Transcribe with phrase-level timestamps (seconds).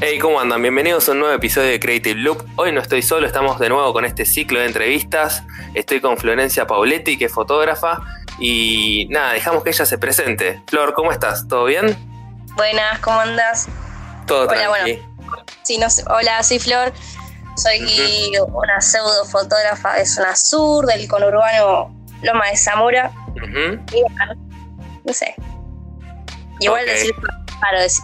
[0.00, 0.62] Hey, ¿cómo andan?
[0.62, 2.44] Bienvenidos a un nuevo episodio de Creative Loop.
[2.56, 5.42] Hoy no estoy solo, estamos de nuevo con este ciclo de entrevistas.
[5.74, 8.00] Estoy con Florencia Pauletti, que es fotógrafa.
[8.38, 10.62] Y nada, dejamos que ella se presente.
[10.68, 11.48] Flor, ¿cómo estás?
[11.48, 11.96] ¿Todo bien?
[12.54, 13.66] Buenas, ¿cómo andas?
[14.26, 15.02] Todo Hola, tranqui.
[15.62, 16.92] Sí, no sé- hola, soy Flor.
[17.56, 21.92] Soy una pseudo fotógrafa de zona sur, del conurbano
[22.22, 23.10] Loma de Zamora.
[23.34, 24.34] Y bueno,
[25.04, 25.34] No sé.
[26.60, 26.88] Igual Ok.
[26.90, 27.14] decir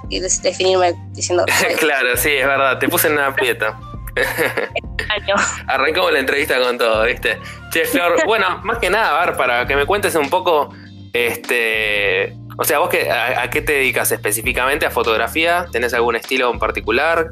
[0.09, 1.45] des- definirme diciendo
[1.79, 2.79] claro, sí, es verdad.
[2.79, 3.79] Te puse en una aprieta.
[5.67, 7.39] Arrancamos la entrevista con todo, ¿viste?
[7.71, 10.75] Che, Flor, bueno, más que nada, a ver, para que me cuentes un poco,
[11.13, 12.37] este...
[12.57, 14.87] O sea, vos qué, a, a qué te dedicas específicamente?
[14.87, 15.67] ¿A fotografía?
[15.73, 17.31] ¿Tenés algún estilo en particular?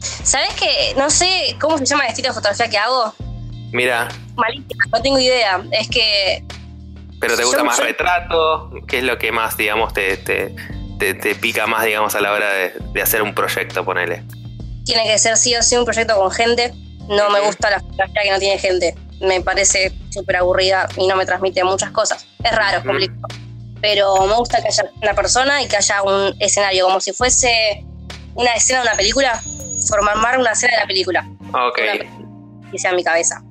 [0.00, 3.14] ¿Sabes que no sé cómo se llama el estilo de fotografía que hago?
[3.72, 5.62] Mira, Malísima, no tengo idea.
[5.72, 6.42] Es que
[7.20, 8.70] ¿pero te Yo- gusta más yo- retrato?
[8.88, 10.54] ¿Qué es lo que más, digamos, te, te,
[11.00, 14.22] te- te pica más, digamos, a la hora de, de hacer un proyecto, ponele?
[14.84, 16.72] tiene que ser sí o sí un proyecto con gente.
[17.08, 18.94] No me gusta la fotografía que no tiene gente.
[19.20, 22.26] Me parece súper aburrida y no me transmite muchas cosas.
[22.42, 23.28] Es raro, es complicado.
[23.80, 27.84] Pero me gusta que haya una persona y que haya un escenario, como si fuese
[28.34, 29.40] una escena de una película,
[29.88, 31.78] formar una escena de la película, Ok,
[32.72, 33.42] que sea en mi cabeza.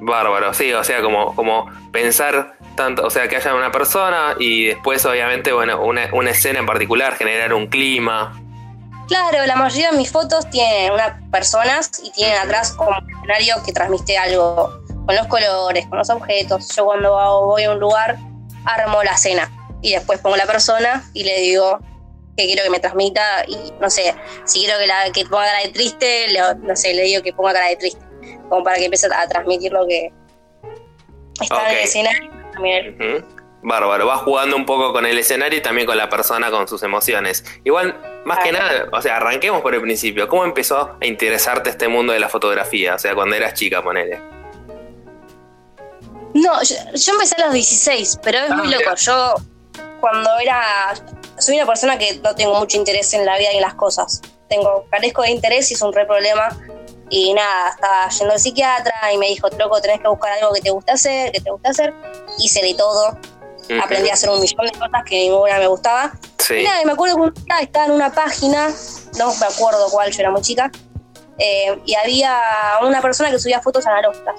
[0.00, 4.66] Bárbaro, sí, o sea, como, como pensar tanto, o sea, que haya una persona y
[4.68, 8.40] después, obviamente, bueno, una, una escena en particular, generar un clima.
[9.08, 13.72] Claro, la mayoría de mis fotos tienen unas personas y tienen atrás como escenario que
[13.72, 14.72] transmite algo
[15.04, 16.68] con los colores, con los objetos.
[16.76, 17.12] Yo cuando
[17.46, 18.16] voy a un lugar
[18.64, 19.50] armo la escena
[19.82, 21.78] y después pongo la persona y le digo
[22.36, 25.62] que quiero que me transmita y no sé, si quiero que, la, que ponga cara
[25.64, 28.00] de triste, le- no sé, le digo que ponga cara de triste,
[28.48, 30.12] como para que empiece a transmitir lo que
[31.40, 31.72] está en Ok.
[31.72, 32.30] el escenario.
[32.52, 33.24] También.
[33.62, 36.82] Bárbaro, vas jugando un poco con el escenario y también con la persona, con sus
[36.82, 37.44] emociones.
[37.64, 40.28] Igual, más que nada, o sea, arranquemos por el principio.
[40.28, 42.94] ¿Cómo empezó a interesarte este mundo de la fotografía?
[42.94, 44.18] O sea, cuando eras chica, ponele.
[46.34, 48.78] No, yo, yo empecé a los 16, pero es Ah, muy mira.
[48.80, 48.94] loco.
[48.96, 49.34] Yo,
[50.00, 50.94] cuando era.
[51.38, 54.22] Soy una persona que no tengo mucho interés en la vida y en las cosas.
[54.48, 56.48] Tengo, carezco de interés y es un re problema.
[57.10, 60.60] Y nada, estaba yendo al psiquiatra y me dijo, loco, tenés que buscar algo que
[60.60, 61.92] te guste hacer, que te guste hacer.
[62.38, 63.18] Hice de todo.
[63.82, 66.12] Aprendí a hacer un millón de cosas que ninguna me gustaba.
[66.38, 66.62] Y Sí.
[66.64, 68.68] nada, y me acuerdo que un día estaba en una página,
[69.18, 70.70] no me acuerdo cuál, yo era muy chica,
[71.38, 72.40] eh, y había
[72.82, 74.34] una persona que subía fotos analógicas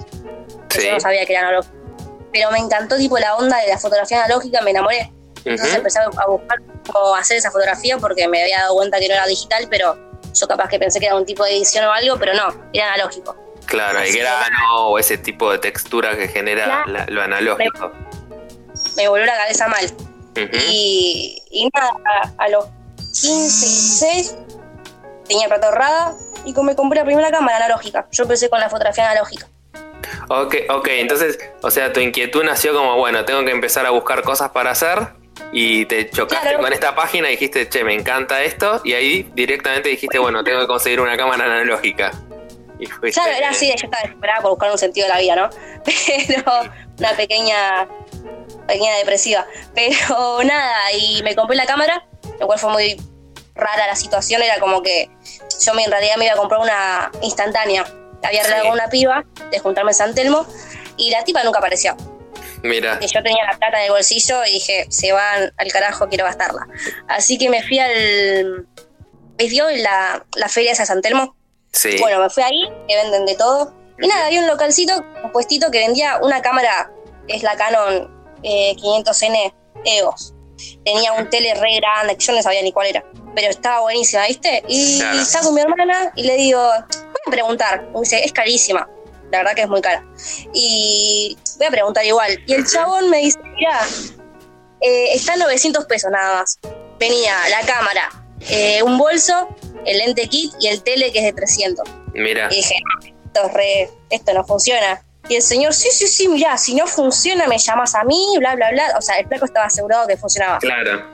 [0.68, 0.82] Sí.
[0.86, 1.74] yo no sabía que era analógico.
[2.32, 5.12] Pero me encantó tipo la onda de la fotografía analógica, me enamoré.
[5.44, 5.76] Entonces Ujú.
[5.78, 6.58] empecé a buscar
[6.92, 9.96] cómo hacer esa fotografía porque me había dado cuenta que no era digital, pero
[10.34, 12.94] yo capaz que pensé que era un tipo de edición o algo, pero no, era
[12.94, 13.36] analógico.
[13.66, 17.92] Claro, el Así que grano o ese tipo de textura que genera la- lo analógico.
[18.96, 19.86] Me volvió la cabeza mal.
[20.68, 21.92] Y, y nada,
[22.38, 22.64] a, a los
[22.96, 24.36] 15, 16
[25.28, 28.06] tenía plata ahorrada y me compré la primera cámara analógica.
[28.10, 29.46] Yo empecé con la fotografía analógica.
[30.28, 34.22] Ok, ok, entonces, o sea, tu inquietud nació como, bueno, tengo que empezar a buscar
[34.22, 35.08] cosas para hacer
[35.52, 36.60] y te chocaste Claro.
[36.60, 40.60] con esta página y dijiste, che, me encanta esto y ahí directamente dijiste, bueno, tengo
[40.60, 42.10] que conseguir una cámara analógica.
[42.78, 45.36] Y fuiste- Claro, era así, yo estaba desesperada por buscar un sentido de la vida,
[45.36, 45.50] ¿no?
[46.26, 46.44] Pero
[46.98, 47.86] una pequeña,
[48.66, 49.46] pequeña depresiva.
[49.74, 52.06] Pero nada, y me compré la cámara,
[52.40, 52.96] lo cual fue muy
[53.54, 55.10] rara la situación, era como que
[55.64, 57.84] yo en realidad me iba a comprar una instantánea.
[58.24, 58.68] Había arreglado Sí.
[58.68, 60.46] con una piba de juntarme en San Telmo
[60.96, 61.96] y la tipa nunca apareció.
[62.62, 66.08] Mira, Y yo tenía la plata en el bolsillo y dije, se van al carajo,
[66.08, 66.66] quiero gastarla.
[67.08, 68.66] Así que me fui al...
[69.36, 71.34] ¿Ves, vio la, la feria esa de San Telmo?
[71.72, 71.96] sí.
[71.98, 73.74] Bueno, me fui ahí, que venden de todo.
[74.00, 74.92] Y nada, había un localcito,
[75.24, 76.90] un puestito que vendía una cámara,
[77.26, 78.10] que es la Canon
[78.42, 80.34] eh, 500N EOS.
[80.84, 83.04] Tenía un tele re grande, que yo no sabía ni cuál era.
[83.34, 84.62] Pero estaba buenísima, ¿viste?
[84.68, 85.18] Y Claro.
[85.20, 87.88] estaba con mi hermana y le digo, voy a preguntar.
[87.94, 88.88] Me dice, es carísima.
[89.32, 90.04] La verdad que es muy cara.
[90.52, 92.38] Y voy a preguntar igual.
[92.46, 93.80] Y el chabón me dice, mira,
[94.80, 96.58] eh, está en 900 pesos nada más.
[96.98, 99.48] Venía la cámara, eh, un bolso,
[99.86, 101.88] el lente kit y el tele que es de 300.
[102.14, 102.74] Mira, Y dije,
[103.26, 105.02] esto, es re- esto no funciona.
[105.28, 108.54] Y el señor, sí, sí, sí, mirá, si no funciona me llamas a mí, bla,
[108.54, 108.94] bla, bla.
[108.98, 110.58] O sea, el flaco estaba asegurado que funcionaba.
[110.58, 111.10] claro.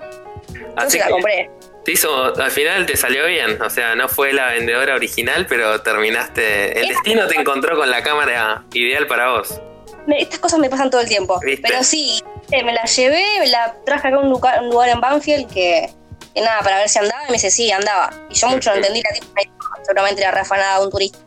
[0.48, 1.50] Entonces Así la que compré.
[1.88, 5.80] Te hizo, al final te salió bien, o sea, no fue la vendedora original, pero
[5.80, 9.58] terminaste, el destino te encontró con la cámara ideal para vos.
[10.06, 11.40] Estas cosas me pasan todo el tiempo.
[11.42, 11.66] ¿Viste?
[11.66, 14.90] Pero sí, eh, me la llevé, me la traje acá a un lugar, un lugar
[14.90, 15.88] en Banfield que,
[16.34, 17.22] que nada, para ver si andaba.
[17.22, 18.10] Y me dice, sí, andaba.
[18.28, 19.40] Y yo mucho no entendí la tipa.
[19.82, 21.18] Seguramente era reafanada de un turista.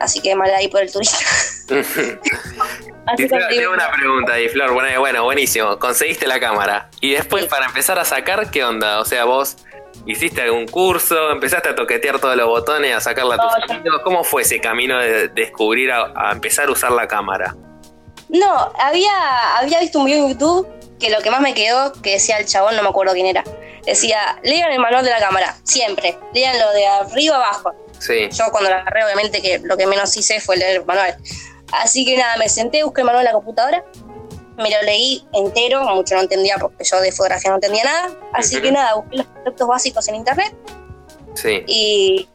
[0.00, 1.18] Así que mal ahí por el turista.
[3.06, 4.72] Así Y tengo, una pregunta ahí, Flor.
[4.72, 5.78] Bueno, bueno, buenísimo.
[5.78, 6.88] Conseguiste la cámara.
[7.00, 7.50] Y después, Sí.
[7.50, 9.00] para empezar a sacar, ¿qué onda?
[9.00, 9.56] O sea, vos
[10.06, 11.30] ¿Hiciste algún curso?
[11.30, 14.00] ¿Empezaste a toquetear todos los botones, a sacarla a tus amigos?
[14.04, 17.56] ¿Cómo fue ese camino de descubrir a, empezar a usar la cámara?
[18.28, 20.68] No, había, había visto un video en YouTube
[20.98, 23.44] que lo que más me quedó, que decía el chabón, no me acuerdo quién era,
[23.84, 27.72] decía, lean el manual de la cámara, siempre, leanlo de arriba abajo.
[27.98, 28.28] Sí.
[28.30, 31.16] Yo cuando la agarré, obviamente, que lo que menos hice fue leer el manual.
[31.72, 33.84] Así que nada, me senté, busqué el manual en la computadora,
[34.56, 38.10] me lo leí entero, mucho no entendía porque yo de fotografía no entendía nada.
[38.32, 40.54] Así que nada, busqué los conceptos básicos en internet.
[41.34, 41.64] Sí.
[41.66, 42.28] Y,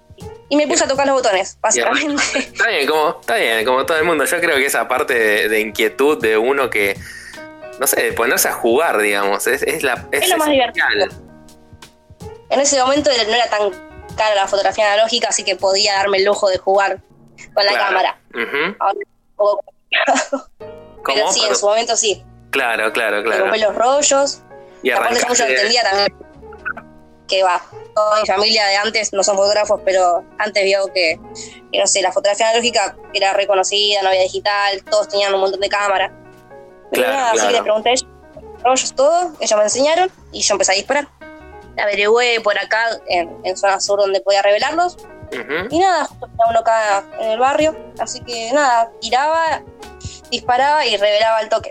[0.52, 2.24] me puse a tocar los botones, básicamente.
[2.36, 4.26] Está bien, como, está bien, como todo el mundo.
[4.26, 6.98] Yo creo que esa parte de, inquietud de uno que,
[7.80, 10.86] no sé, de ponerse a jugar, digamos, es, es la, es, lo más divertido.
[12.50, 13.70] En ese momento no era tan
[14.18, 17.00] cara la fotografía analógica, así que podía darme el lujo de jugar
[17.54, 18.20] con la cámara.
[21.06, 22.24] Pero sí, en su momento sí.
[22.52, 23.48] Claro, claro, claro.
[23.48, 24.42] Me los rollos.
[24.82, 26.16] Y aparte yo entendía también
[27.30, 27.62] que va,
[27.96, 31.18] toda mi familia de antes no son fotógrafos, pero antes vio que,
[31.72, 35.70] no sé, la fotografía analógica era reconocida, no había digital, todos tenían un montón de
[35.70, 36.12] cámaras.
[36.92, 37.94] Claro, Así que les pregunté
[38.64, 41.08] rollos, todo, ellos me enseñaron y yo empecé a disparar.
[41.78, 44.98] Averigüé por acá, en, en zona sur donde podía revelarlos.
[45.70, 49.62] Y nada, justo uno acá en el barrio, así que nada, tiraba
[50.30, 51.70] disparaba y revelaba el toque.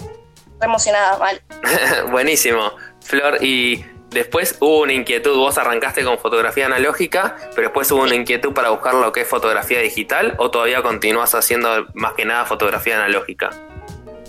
[0.61, 1.43] Re emocionada, mal.
[2.11, 2.73] Buenísimo.
[3.01, 8.15] Flor, y después hubo una inquietud, vos arrancaste con fotografía analógica, pero después hubo una
[8.15, 12.45] inquietud para buscar lo que es fotografía digital o todavía continúas haciendo más que nada
[12.45, 13.51] fotografía analógica?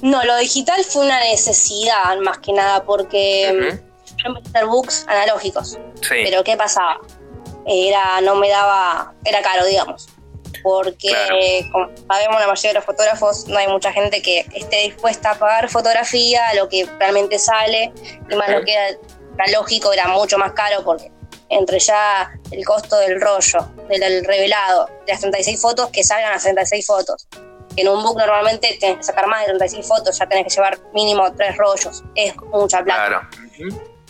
[0.01, 3.81] No, lo digital fue una necesidad más que nada porque
[4.17, 5.77] yo empecé a hacer books analógicos.
[6.01, 6.15] Sí.
[6.23, 6.99] Pero ¿qué pasaba?
[7.65, 10.07] Era, no me daba, era caro, digamos
[10.63, 15.31] porque como sabemos la mayoría de los fotógrafos no hay mucha gente que esté dispuesta
[15.31, 17.91] a pagar fotografía, lo que realmente sale,
[18.29, 18.97] y más lo que era,
[19.51, 21.11] lógico era mucho más caro porque
[21.49, 26.43] entre ya el costo del rollo, del revelado, de las 36 fotos, que salgan las
[26.43, 27.27] 36 fotos.
[27.75, 30.77] En un book normalmente tienes que sacar más de 36 fotos, ya tenés que llevar
[30.93, 33.07] mínimo tres rollos, es mucha plata.
[33.07, 33.29] Claro.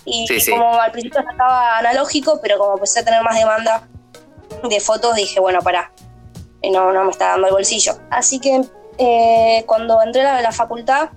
[0.06, 3.88] Y como al principio estaba analógico, pero como empecé a tener más demanda
[4.64, 5.92] de fotos, dije, bueno, para
[6.64, 7.94] no, no me está dando el bolsillo.
[8.10, 8.62] Así que
[8.98, 11.10] eh, cuando entré a la facultad,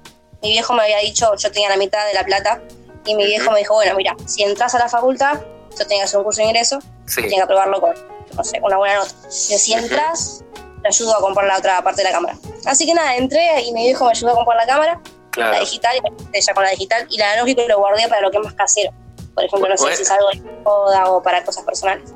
[0.43, 2.63] mi viejo me había dicho, yo tenía la mitad de la plata,
[3.05, 5.41] y mi viejo me dijo, bueno, mira, si entras a la facultad,
[5.71, 7.23] yo tengo que hacer un curso de ingreso, sí.
[7.23, 7.95] que aprobarlo con,
[8.37, 9.11] no sé, una buena nota.
[9.29, 10.45] Y si entras,
[10.83, 12.37] te ayudo a comprar la otra parte de la cámara.
[12.67, 15.01] Así que nada, entré y mi viejo me ayudó a comprar la cámara,
[15.37, 15.97] la digital,
[16.33, 18.55] y ya con la digital, y la analógica lo guardé para lo que es más
[18.55, 18.93] casero.
[19.35, 22.13] Por ejemplo, no sé si es algo de moda o para cosas personales.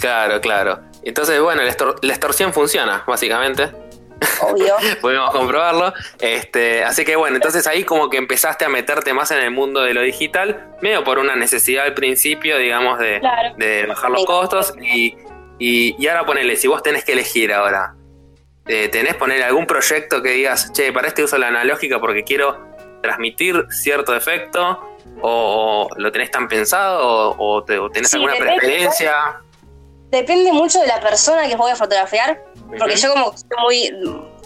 [0.00, 0.80] Claro, claro.
[1.04, 3.70] Entonces, bueno, la, extorsión funciona, básicamente.
[4.40, 4.74] Obvio.
[5.00, 5.92] Podemos comprobarlo.
[6.18, 9.82] Este, así que bueno, entonces ahí como que empezaste a meterte más en el mundo
[9.82, 13.20] de lo digital, medio por una necesidad al principio, digamos, de,
[13.86, 14.74] bajar los costos.
[14.80, 15.16] Y,
[15.58, 17.94] y, ahora ponele, si vos tenés que elegir ahora,
[18.66, 22.74] eh, ¿tenés poner algún proyecto que digas, che, para este uso la analógica porque quiero
[23.02, 24.96] transmitir cierto efecto?
[25.20, 27.34] ¿O, lo tenés tan pensado?
[27.38, 29.43] ¿O, tenés alguna preferencia?
[30.14, 32.42] Depende mucho de la persona que voy a fotografiar,
[32.78, 33.92] porque yo como muy,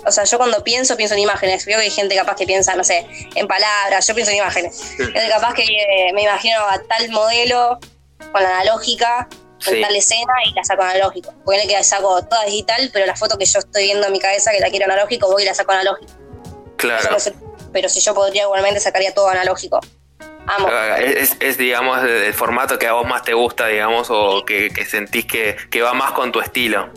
[0.06, 1.64] o sea, yo cuando pienso, pienso en imágenes.
[1.66, 4.98] Veo que hay gente capaz que piensa, no sé, en palabras, yo pienso en imágenes.
[4.98, 7.78] Es capaz que eh, me imagino a tal modelo
[8.32, 9.28] con la analógica,
[9.64, 11.32] con tal escena y la saco analógico.
[11.44, 14.20] Puede que la saco toda digital, pero la foto que yo estoy viendo en mi
[14.20, 16.12] cabeza que la quiero analógico, voy y la saco analógico.
[16.76, 17.16] Claro.
[17.72, 19.80] pero si yo podría igualmente sacaría todo analógico.
[20.98, 25.82] Es, digamos, el formato que a vos más te gusta, digamos, o que, sentís que,
[25.82, 26.88] va más con tu estilo.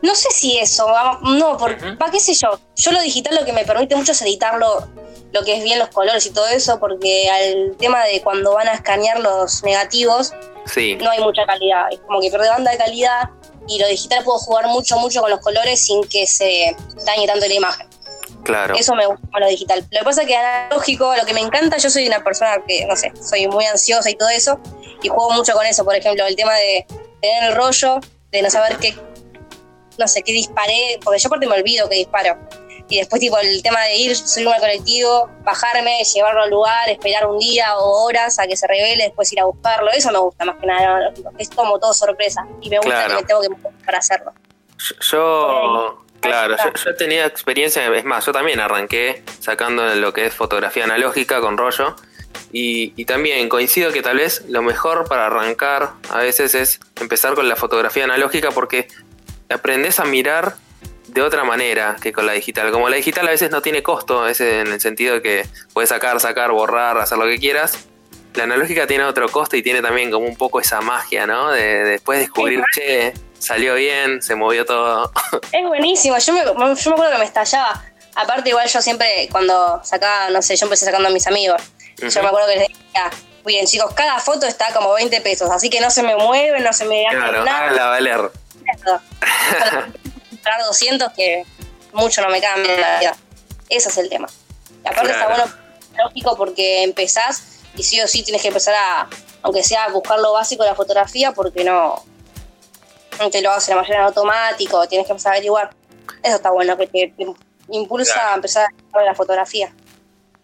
[0.00, 0.86] No sé si eso,
[1.22, 2.60] no, porque, ¿para qué sé yo?
[2.76, 4.86] Yo lo digital lo que me permite mucho es editarlo,
[5.32, 8.68] lo que es bien los colores y todo eso, porque al tema de cuando van
[8.68, 10.32] a escanear los negativos,
[11.00, 13.30] no hay mucha calidad, es como que pierde banda de calidad
[13.66, 17.46] y lo digital puedo jugar mucho, mucho con los colores sin que se dañe tanto
[17.46, 17.88] la imagen.
[18.76, 19.84] Eso me gusta con lo digital.
[19.90, 22.86] Lo que pasa es que analógico, lo que me encanta, yo soy una persona que,
[22.86, 24.60] no sé, soy muy ansiosa y todo eso,
[25.02, 25.84] y juego mucho con eso.
[25.84, 26.86] Por ejemplo, el tema de
[27.20, 28.94] tener el rollo, de no saber qué,
[29.98, 32.38] no sé, qué disparé, porque yo aparte me olvido que disparo.
[32.90, 37.26] Y después, tipo, el tema de ir, subirme al colectivo, bajarme, llevarlo al lugar, esperar
[37.26, 39.90] un día o horas a que se revele, después ir a buscarlo.
[39.90, 41.12] Eso me gusta más que nada.
[41.36, 42.46] Es como todo sorpresa.
[42.62, 43.48] Y me gusta que me tengo que
[43.84, 44.32] para hacerlo.
[45.02, 46.02] Yo.
[46.20, 51.40] Claro, yo, tenía experiencia, es más, yo también arranqué sacando lo que es fotografía analógica
[51.40, 51.94] con rollo.
[52.52, 57.48] Y, también coincido que tal vez lo mejor para arrancar a veces es empezar con
[57.48, 58.88] la fotografía analógica porque
[59.48, 60.56] aprendes a mirar
[61.08, 62.70] de otra manera que con la digital.
[62.70, 66.20] Como la digital a veces no tiene costo, en el sentido de que puedes sacar,
[66.20, 67.88] sacar, borrar, hacer lo que quieras.
[68.34, 71.50] la analógica tiene otro costo y tiene también como un poco esa magia, ¿no?
[71.50, 75.12] De, después descubrir, che, salió bien, se movió todo.
[75.52, 77.84] Es buenísimo, yo me, yo me acuerdo que me estallaba.
[78.14, 81.62] Aparte, igual yo siempre, cuando sacaba, no sé, yo empecé sacando a mis amigos.
[81.98, 83.10] Yo me acuerdo que les decía,
[83.44, 86.72] bien, chicos, cada foto está como 20 pesos, así que no se me mueven, no
[86.72, 87.72] se me claro, nada.
[87.72, 88.30] la valer.
[90.42, 91.44] Pagar 200 que
[91.92, 93.16] mucho no me cambia la vida.
[93.68, 94.28] Ese es el tema.
[94.84, 95.44] Y aparte está bueno,
[96.04, 99.08] lógico, porque empezás y sí o sí tienes que empezar a,
[99.42, 102.04] aunque sea a buscar lo básico de la fotografía, porque no
[103.30, 105.70] te lo hace la mayoría en automático, tienes que empezar a averiguar.
[106.22, 107.14] Eso está bueno, que te,
[107.70, 109.72] impulsa a empezar a la fotografía.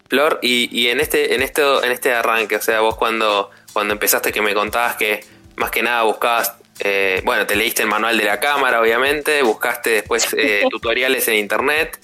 [0.07, 3.93] Flor, y, y, en este, en esto, en este arranque, o sea, vos cuando, cuando
[3.93, 8.17] empezaste que me contabas que más que nada buscabas, eh, bueno, te leíste el manual
[8.17, 11.99] de la cámara, obviamente, buscaste después eh, tutoriales en internet.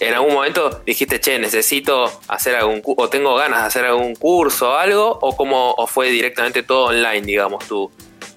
[0.00, 4.70] En algún momento dijiste, che, necesito hacer algún o tengo ganas de hacer algún curso
[4.70, 7.92] o algo, o cómo o fue directamente todo online, digamos, tu,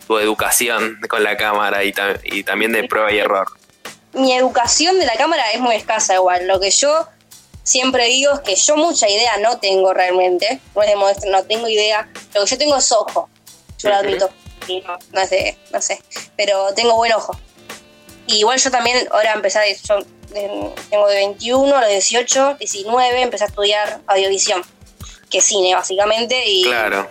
[0.08, 3.48] tu educación con la cámara y, y también de prueba y error.
[4.14, 6.48] Mi educación de la cámara es muy escasa igual.
[6.48, 7.08] Lo que yo
[7.64, 11.44] siempre digo es que yo mucha idea no tengo realmente, no es de modesto, no
[11.44, 13.30] tengo idea, lo que yo tengo es ojo,
[13.78, 14.30] yo lo admito,
[14.86, 16.02] no, no, es de, no sé,
[16.38, 17.38] pero tengo buen ojo.
[18.26, 20.00] Y igual yo también, ahora empecé, yo
[20.90, 24.64] tengo de 21 a los 18, 19, empecé a estudiar audiovisión,
[25.30, 27.08] que es cine básicamente, y claro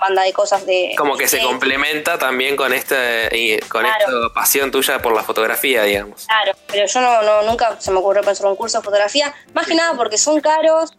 [0.00, 0.94] banda de cosas de...
[0.96, 2.96] Como que se complementa también con esta,
[3.68, 6.26] con esta pasión tuya por la fotografía, digamos.
[6.26, 9.66] Claro, pero yo no, no nunca se me ocurrió pensar un curso de fotografía, más
[9.66, 10.92] que nada porque son caros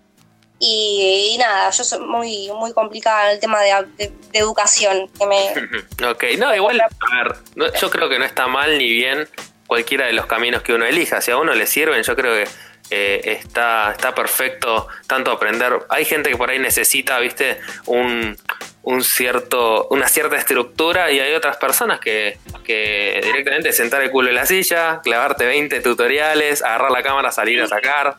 [0.57, 5.09] y, nada, yo soy muy, muy complicada en el tema de, educación.
[5.17, 6.07] Que me...
[6.09, 6.87] ok, no, igual, a
[7.23, 9.27] ver, yo creo que no está mal ni bien
[9.67, 11.21] cualquiera de los caminos que uno elija.
[11.21, 12.49] Si a uno le sirven, yo creo que
[12.89, 15.85] eh, está, está perfecto tanto aprender.
[15.89, 18.37] Hay gente que por ahí necesita, viste, un,
[18.85, 24.29] un cierto, una cierta estructura y hay otras personas que, que directamente sentar el culo
[24.29, 28.17] en la silla, clavarte 20 tutoriales, agarrar la cámara, salir a sacar.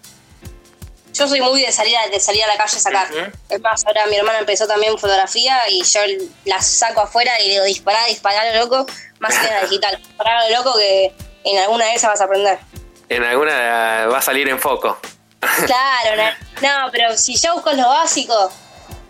[1.14, 3.08] Yo soy muy de salir a, de salir a la calle a sacar.
[3.48, 6.00] Es más, ahora mi hermana empezó también fotografía y yo
[6.44, 8.86] la saco afuera y le digo disparar, disparar loco,
[9.20, 9.96] más que la digital.
[10.02, 11.12] Disparar loco que
[11.44, 12.58] en alguna de esas vas a aprender.
[13.08, 14.98] En alguna va a salir en foco.
[15.40, 18.50] Claro, no, pero si yo busco lo básico,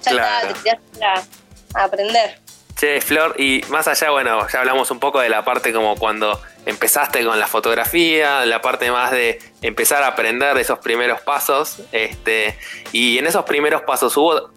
[0.03, 1.46] ya está, te
[1.85, 2.39] aprender.
[2.79, 6.39] Che, Flor, y más allá, bueno, ya hablamos un poco de la parte como cuando
[6.67, 12.59] empezaste con la fotografía, la parte más de empezar a aprender esos primeros pasos, este,
[12.93, 14.51] y en esos primeros pasos hubo,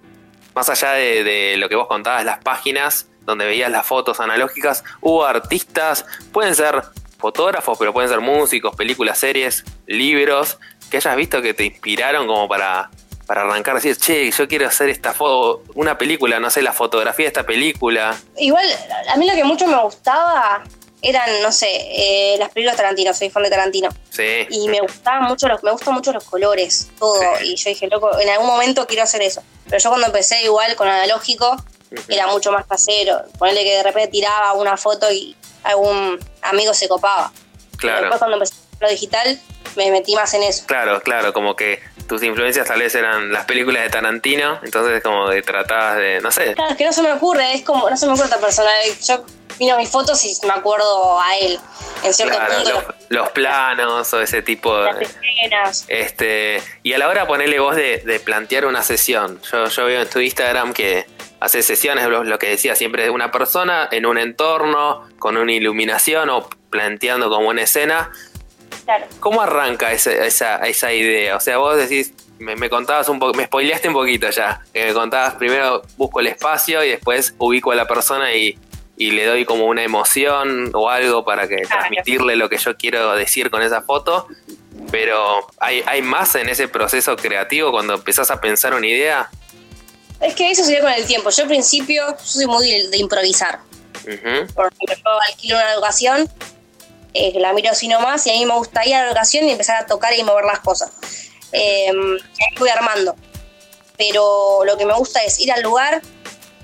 [0.53, 5.23] más allá de, lo que vos contabas, las páginas donde veías las fotos analógicas, hubo
[5.25, 6.81] artistas, pueden ser
[7.19, 10.57] fotógrafos, pero pueden ser músicos, películas, series, libros,
[10.91, 12.89] que hayas visto que te inspiraron como para
[13.29, 17.25] para arrancar, decir, che, yo quiero hacer esta foto, una película, no sé, la fotografía
[17.25, 18.19] de esta película.
[18.37, 18.65] Igual,
[19.07, 20.63] a mí lo que mucho me gustaba
[21.03, 23.89] eran, no sé, eh, las películas Tarantino, soy fan de Tarantino.
[24.09, 24.47] Sí.
[24.49, 27.21] Y me gustaban mucho los, me gustan mucho los colores, todo.
[27.43, 29.43] Y yo dije, loco, en algún momento quiero hacer eso.
[29.65, 31.55] Pero yo cuando empecé igual con analógico,
[32.07, 33.25] era mucho más casero.
[33.37, 37.31] Ponerle que de repente tiraba una foto y algún amigo se copaba.
[37.77, 38.01] Claro.
[38.01, 39.39] después cuando empecé lo digital,
[39.75, 40.65] me metí más en eso.
[40.65, 45.29] Claro, claro, como que tus influencias tal vez eran las películas de Tarantino, entonces como
[45.29, 46.53] de tratabas de, no sé.
[46.55, 48.69] Claro, es que no se me ocurre, es como, no se me ocurre esta persona.
[49.07, 49.23] Yo
[49.59, 51.59] miro mis fotos y me acuerdo a él.
[52.03, 55.03] En cierto punto, los, planos o ese tipo de.
[55.03, 55.85] escenas.
[55.87, 59.41] Este, y a la hora de ponerle voz de, plantear una sesión.
[59.51, 61.05] Yo, yo veo en tu Instagram que
[61.39, 66.29] haces sesiones, lo, que decía siempre de una persona en un entorno, con una iluminación
[66.29, 68.11] o planteando como una escena
[69.19, 70.11] ¿Cómo arranca esa,
[70.65, 71.35] esa, idea?
[71.35, 74.61] O sea, vos decís, me, contabas un poco, me spoileaste un poquito ya.
[74.73, 78.57] Que me contabas primero busco el espacio y después ubico a la persona y,
[78.97, 83.49] le doy como una emoción o algo para que transmitirle lo que yo quiero decir
[83.49, 84.27] con esa foto.
[84.91, 89.29] Pero ¿hay, ¿hay más en ese proceso creativo cuando empezás a pensar una idea?
[90.19, 91.29] Es que eso sería con el tiempo.
[91.29, 93.59] Yo al principio yo soy muy de, improvisar.
[94.03, 94.53] Por ejemplo,
[94.87, 96.29] yo alquilo una educación
[97.13, 99.85] eh, la miro así nomás y a mí me gustaría la ocasión y empezar a
[99.85, 100.91] tocar y mover las cosas.
[101.51, 101.91] Eh,
[102.59, 103.15] voy armando.
[103.97, 106.01] Pero lo que me gusta es ir al lugar,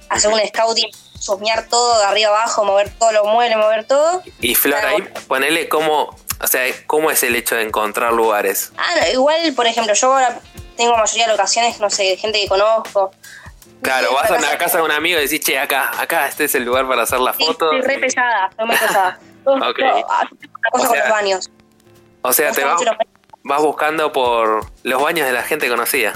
[0.10, 4.24] hacer un scouting, soñar todo de arriba abajo, mover todos los muebles, mover todo.
[4.40, 8.72] Y Flor, ahí ponele cómo, o sea, cómo es el hecho de encontrar lugares.
[8.78, 10.40] Ah, igual, por ejemplo, yo ahora
[10.78, 13.12] tengo mayoría de locaciones, no sé, gente que conozco.
[13.82, 16.56] Claro, vas a la casa de un amigo y decís, che, acá, acá, este es
[16.56, 17.72] el lugar para hacer la foto.
[17.72, 19.20] Estoy re pesada, estoy muy pesada.
[19.46, 19.86] Okay.
[20.72, 21.52] o sea, con los baños.
[22.22, 22.82] O sea, te vas,
[23.44, 26.14] vas buscando por los baños de la gente conocida.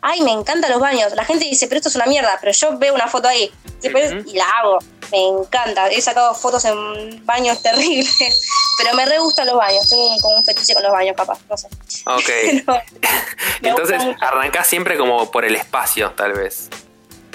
[0.00, 1.12] ay, me encantan los baños.
[1.14, 3.52] La gente dice, pero esto es una mierda, pero yo veo una foto ahí
[3.82, 4.78] y la hago.
[5.10, 5.88] Me encanta.
[5.88, 8.16] He sacado fotos en baños terribles,
[8.78, 9.88] pero me re gustan los baños.
[9.88, 11.68] Tengo como un fetiche con los baños, capaz, no sé.
[12.06, 12.72] Ok.
[13.62, 16.70] Entonces arrancás siempre como por el espacio, tal vez.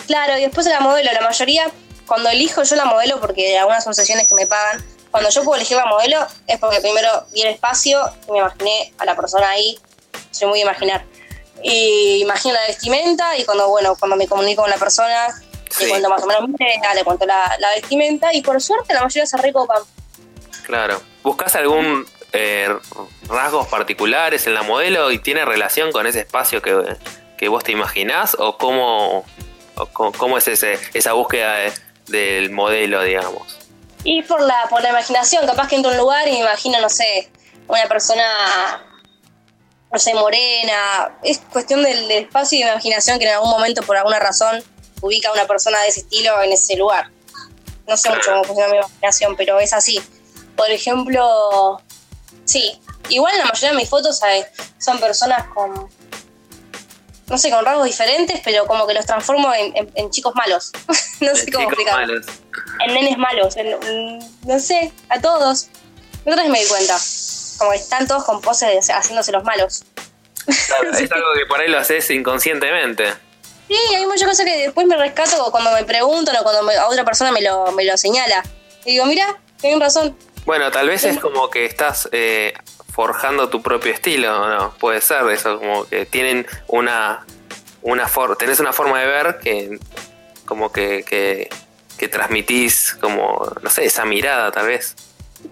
[0.08, 1.12] Claro, y después la modelo.
[1.12, 1.70] La mayoría,
[2.08, 5.56] cuando elijo yo la modelo, porque algunas son sesiones que me pagan, cuando yo puedo
[5.56, 9.50] elegir la modelo es porque primero vi el espacio y me imaginé a la persona
[9.50, 9.80] ahí.
[10.32, 11.06] Soy muy imaginar.
[11.64, 15.28] Y imagino la vestimenta y cuando, bueno, cuando me comunico con la persona,
[15.80, 19.02] le cuento más o menos mi idea, le cuento la, vestimenta y por suerte la
[19.02, 19.82] mayoría se recopan.
[20.66, 21.02] Claro.
[21.24, 22.70] ¿Buscas algún eh,
[23.28, 28.36] rasgos particulares en la modelo y tiene relación con ese espacio que, vos te imaginás
[28.38, 29.26] o cómo,
[29.94, 31.72] cómo, es ese, esa búsqueda
[32.08, 33.67] del modelo, digamos?
[34.10, 36.80] Y por la, por la imaginación, capaz que entro a un lugar y me imagino,
[36.80, 37.30] no sé,
[37.68, 38.24] una persona,
[39.92, 41.20] no sé, morena.
[41.24, 44.64] Es cuestión del, espacio y de imaginación que en algún momento, por alguna razón,
[45.02, 47.12] ubica a una persona de ese estilo en ese lugar.
[47.86, 50.02] No sé mucho cómo funciona mi imaginación, pero es así.
[50.56, 51.82] Por ejemplo,
[52.46, 54.22] sí, igual la mayoría de mis fotos
[54.78, 55.90] son personas con,
[57.30, 60.72] no sé, con rasgos diferentes, pero como que los transformo en, chicos malos.
[61.22, 62.22] no sé cómo explicarlo
[62.86, 63.56] en nenes malos,
[64.46, 65.68] no sé, a todos.
[66.26, 66.98] Vez me di cuenta,
[67.58, 69.86] como que están todos con poses haciéndose los malos.
[70.48, 70.72] es
[71.12, 73.14] algo que por ahí lo haces inconscientemente.
[73.68, 77.04] Sí, hay muchas cosas que después me rescato cuando me preguntan o cuando a otra
[77.04, 78.44] persona me lo, me lo señala.
[78.86, 80.18] Y digo, mira, tienen razón.
[80.46, 82.54] Bueno, tal vez es como que estás eh,
[82.98, 84.74] forjando tu propio estilo, ¿no?
[84.74, 87.26] Puede ser eso, como que tienen una,
[87.82, 89.80] una tenés una forma de ver que
[90.46, 91.48] como que, que
[91.98, 94.96] que transmitís como, no sé, esa mirada tal vez.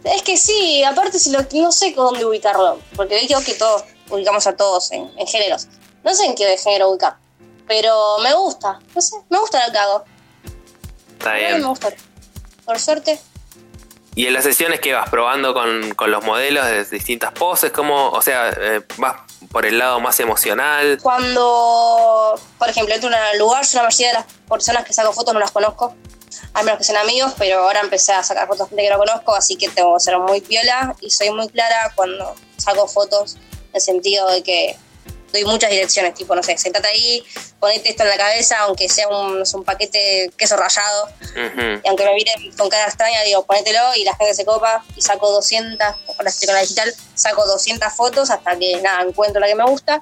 [0.03, 4.47] Es que sí, aparte si lo, no sé dónde ubicarlo, porque veo que todos ubicamos
[4.47, 5.67] a todos en, géneros.
[6.03, 7.17] No sé en qué género ubicar,
[7.67, 10.05] pero me gusta, no sé, me gusta lo que hago.
[11.17, 11.59] Está bien.
[11.59, 11.89] Me gusta.
[12.65, 13.19] Por suerte.
[14.15, 17.71] ¿Y en las sesiones que vas probando con, con los modelos de distintas poses?
[17.71, 19.17] ¿Cómo, o sea, eh, vas
[19.51, 20.97] por el lado más emocional?
[21.01, 25.11] Cuando, por ejemplo, entro en un lugar, yo la mayoría de las personas que saco
[25.11, 25.93] fotos no las conozco
[26.53, 28.97] al menos que sean amigos, pero ahora empecé a sacar fotos de gente que no
[28.97, 33.35] conozco, así que tengo que ser muy piola y soy muy clara cuando saco fotos,
[33.35, 34.77] en el sentido de que
[35.35, 37.23] doy muchas direcciones, tipo, no sé, sentate ahí,
[37.59, 41.09] ponete esto en la cabeza, aunque sea un, un paquete de queso rallado,
[41.83, 45.01] y aunque me miren con cara extraña, digo, ponételo y la gente se copa y
[45.01, 49.47] saco 200, con la, con la digital, saco 200 fotos hasta que, nada, encuentro la
[49.47, 50.01] que me gusta,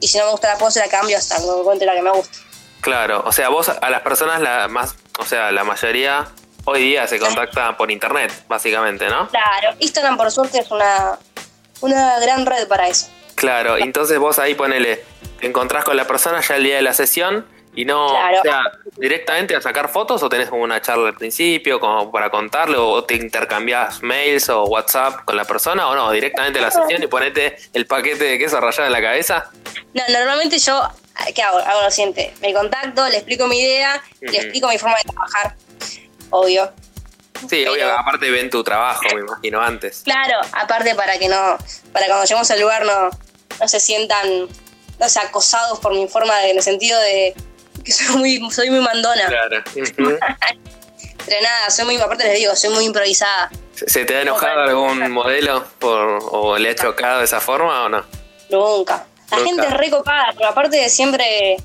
[0.00, 2.10] y si no me gusta la pose la cambio hasta que encuentre la que me
[2.10, 2.38] gusta.
[2.80, 6.28] Claro, o sea, vos a las personas la más, o sea, la mayoría
[6.64, 9.28] hoy día se contacta por internet, básicamente, ¿no?
[9.28, 11.18] Claro, Instagram por suerte es una,
[11.80, 13.08] una gran red para eso.
[13.44, 15.04] Claro, entonces vos ahí ponele,
[15.38, 18.62] te encontrás con la persona ya el día de la sesión y no, o sea,
[18.96, 23.04] directamente a sacar fotos o tenés como una charla al principio como para contarle o
[23.04, 27.06] te intercambias mails o WhatsApp con la persona o no, directamente a la sesión y
[27.06, 29.50] ponete el paquete de queso rayado en la cabeza.
[29.92, 30.80] No, normalmente yo
[31.34, 31.58] ¿qué hago?
[31.58, 35.54] Hago lo siguiente, me contacto, le explico mi idea, le explico mi forma de trabajar,
[36.30, 36.72] obvio.
[37.50, 40.02] Sí, obvio, aparte ven tu trabajo, me imagino, antes.
[40.04, 41.58] Claro, aparte para que no,
[41.92, 43.10] para cuando lleguemos al lugar no,
[43.60, 44.48] no se sientan,
[44.98, 47.34] no sé, acosados por mi forma de, en el sentido de
[47.84, 49.26] que soy muy, soy muy mandona.
[49.26, 49.62] Claro.
[51.26, 53.50] Pero nada, soy muy, aparte les digo, soy muy improvisada.
[53.74, 57.88] ¿Se te ha enojado algún modelo por, o le ha chocado de esa forma o
[57.88, 58.04] no?
[58.50, 59.06] Nunca.
[59.30, 61.56] La gente es recopada, pero aparte de siempre,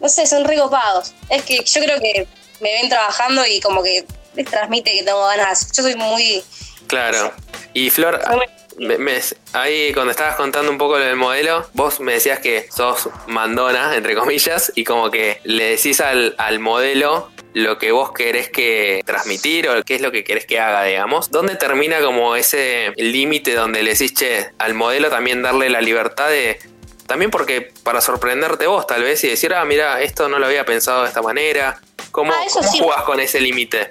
[0.00, 1.14] no sé, son recopados.
[1.28, 2.26] Es que yo creo que
[2.60, 5.70] me ven trabajando y como que les transmite que tengo ganas.
[5.72, 6.42] Yo soy muy...
[6.86, 7.32] Claro.
[7.74, 8.20] Y Flor,
[9.52, 14.14] ahí cuando estabas contando un poco del modelo, vos me decías que sos mandona, entre
[14.14, 19.68] comillas, y como que le decís al, al modelo lo que vos querés que transmitir
[19.68, 21.30] o qué es lo que querés que haga, digamos.
[21.30, 26.28] ¿Dónde termina como ese límite donde le decís, che, al modelo también darle la libertad
[26.28, 26.58] de
[27.06, 30.64] también porque para sorprenderte vos tal vez y decir, ah, mira, esto no lo había
[30.64, 31.78] pensado de esta manera.
[32.10, 32.44] ¿Cómo, ah,
[32.78, 33.90] jugás con ese límite?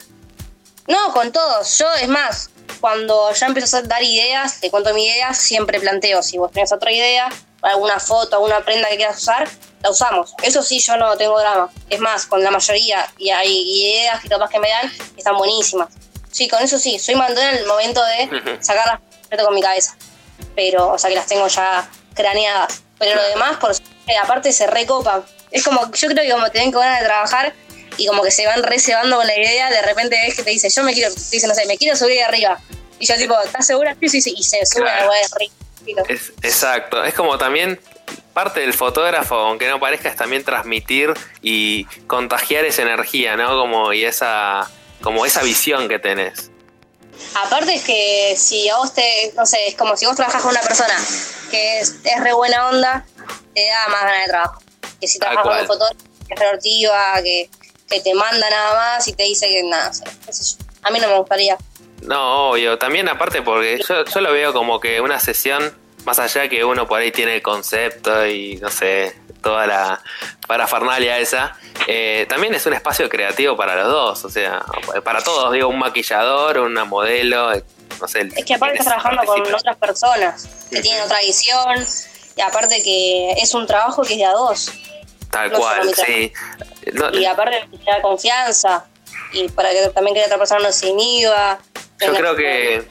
[0.87, 1.77] No, con todos.
[1.77, 6.21] Yo, es más, cuando ya empiezo a dar ideas, te cuento mi idea, siempre planteo.
[6.23, 7.29] Si vos tenés otra idea,
[7.61, 9.49] alguna foto, alguna prenda que quieras usar,
[9.81, 10.33] la usamos.
[10.43, 11.69] Eso sí, yo no tengo drama.
[11.89, 15.37] Es más, con la mayoría, y hay ideas que capaz que me dan, que están
[15.37, 15.89] buenísimas.
[16.31, 18.99] Sí, con eso sí, soy mandona en el momento de sacarlas
[19.43, 19.95] con mi cabeza.
[20.55, 22.83] Pero, o sea, que las tengo ya craneadas.
[22.97, 23.71] Pero lo demás, por
[24.21, 25.23] aparte, se recopa.
[25.51, 27.53] Es como, yo creo que como tienen que ganas de trabajar
[27.97, 30.69] y como que se van recebando con la idea, de repente ves que te dice,
[30.69, 32.59] yo me quiero, dice, no sé, me quiero subir de arriba.
[32.99, 33.95] Y yo tipo, ¿estás segura?
[33.99, 36.03] Sí, sí, y se sube a la de arriba.
[36.43, 37.79] exacto, es como también
[38.33, 43.49] parte del fotógrafo, aunque no parezca, es también transmitir y contagiar esa energía, ¿no?
[43.57, 44.69] Como y esa,
[45.01, 46.51] como esa visión que tenés.
[47.35, 50.51] Aparte es que si a vos te, no sé, es como si vos trabajas con
[50.51, 50.93] una persona
[51.49, 53.05] que es, es re buena onda,
[53.53, 54.61] te da más ganas de trabajo.
[54.99, 56.59] Que si trabajas con un fotógrafo que es re
[57.23, 57.49] que,
[57.91, 59.91] que te manda nada más y te dice que nada,
[60.83, 61.57] a mí no me gustaría.
[62.01, 62.77] No, obvio.
[62.79, 65.75] También aparte porque yo, yo lo veo como que una sesión,
[66.05, 70.01] más allá que uno por ahí tiene el concepto y no sé, toda la
[70.47, 71.55] parafernalia esa,
[71.87, 74.63] eh, también es un espacio creativo para los dos, o sea,
[75.03, 77.51] para todos, digo, un maquillador, una modelo,
[77.99, 78.29] no sé.
[78.35, 81.85] Es que aparte estás trabajando con otras personas que tienen otra visión
[82.35, 84.71] y aparte que es un trabajo que es de a dos.
[85.31, 86.33] Tal cual, sí.
[87.13, 88.85] y aparte te da confianza
[89.31, 91.59] y para que también que otra persona no se inhiba.
[91.99, 92.85] Yo creo que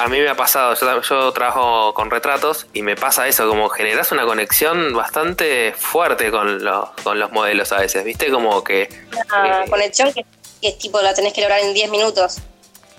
[0.00, 4.12] a, mí me ha pasado, yo, trabajo con retratos y me pasa eso, como generas
[4.12, 8.30] una conexión bastante fuerte con los, con los modelos a veces, ¿viste?
[8.30, 8.88] Como que...
[9.12, 10.24] Una eh, conexión que,
[10.62, 12.38] es tipo la tenés que lograr en 10 minutos.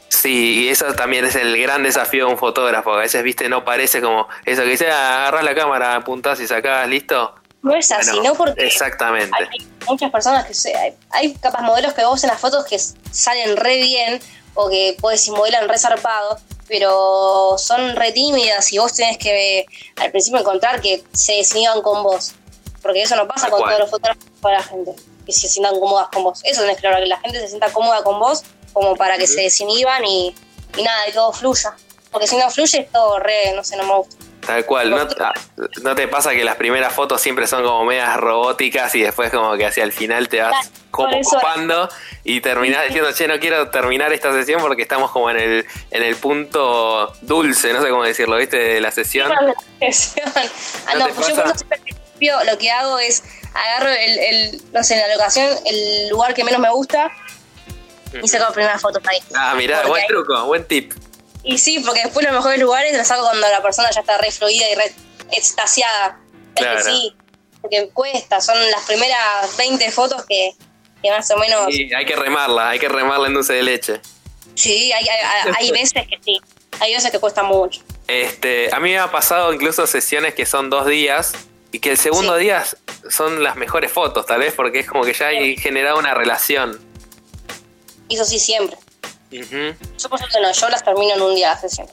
[0.09, 3.47] Sí, y eso también es el gran desafío de un fotógrafo, a veces, ¿viste?
[3.47, 7.33] No parece como eso que dice, ah, agarras la cámara, apuntás y sacás, listo.
[7.61, 8.33] No es así, ¿no?
[8.33, 9.31] Porque exactamente.
[9.37, 10.53] hay muchas personas que...
[10.53, 12.79] Se, hay, hay capas modelos que vos en las fotos que
[13.11, 14.19] salen re bien
[14.53, 19.65] o que puedes y modelan re zarpado, pero son re tímidas y vos tenés que
[19.97, 22.33] al principio encontrar que se desinhiban con vos.
[22.81, 24.95] Porque eso no pasa con todos los fotógrafos para la gente,
[25.25, 26.41] que se sientan cómodas con vos.
[26.43, 28.43] Eso tenés que lograr, que la gente se sienta cómoda con vos,
[28.73, 30.35] como para que se desinhiban y,
[30.77, 31.75] y nada, y todo fluya.
[32.11, 34.30] Porque si no fluye es todo re, no sé, no me gusta.
[34.45, 34.89] Tal cual,
[35.83, 39.55] ¿No, te pasa que las primeras fotos siempre son como medias robóticas y después como
[39.55, 41.87] que hacia el final te vas como ocupando
[42.23, 46.03] y terminás diciendo, che, no quiero terminar esta sesión porque estamos como en el, en
[46.03, 48.57] el punto dulce, no sé cómo decirlo, ¿viste?
[48.57, 49.31] De la sesión.
[49.31, 49.53] ah,
[50.97, 53.23] no, pues yo cuando principio lo que hago es
[53.53, 57.11] agarro el, el, no sé, la locación, el lugar que menos me gusta
[58.21, 59.19] y saco las primeras fotos ahí.
[59.35, 60.93] Ah, mirá, buen truco, buen tip.
[61.43, 64.31] Y sí, porque después los mejores lugares los saco cuando la persona ya está re
[64.31, 64.93] fluida y re
[65.31, 66.19] extasiada.
[66.55, 66.79] Claro.
[66.79, 67.15] Es que sí,
[67.61, 70.53] porque cuesta, son las primeras 20 fotos que,
[71.09, 71.67] más o menos...
[71.73, 74.01] Sí, hay que remarla, hay que remarla en dulce de leche.
[74.55, 75.07] Sí, hay,
[75.57, 76.39] hay, veces que sí,
[76.79, 77.81] hay veces que cuesta mucho.
[78.07, 81.33] Este, a mí me ha pasado incluso sesiones que son dos días
[81.71, 82.63] y que el segundo día
[83.09, 86.79] son las mejores fotos, tal vez, porque es como que ya hay generado una relación.
[88.09, 88.77] Eso sí, siempre.
[89.31, 91.87] Yo por suerte no, yo las termino en un día la sesión.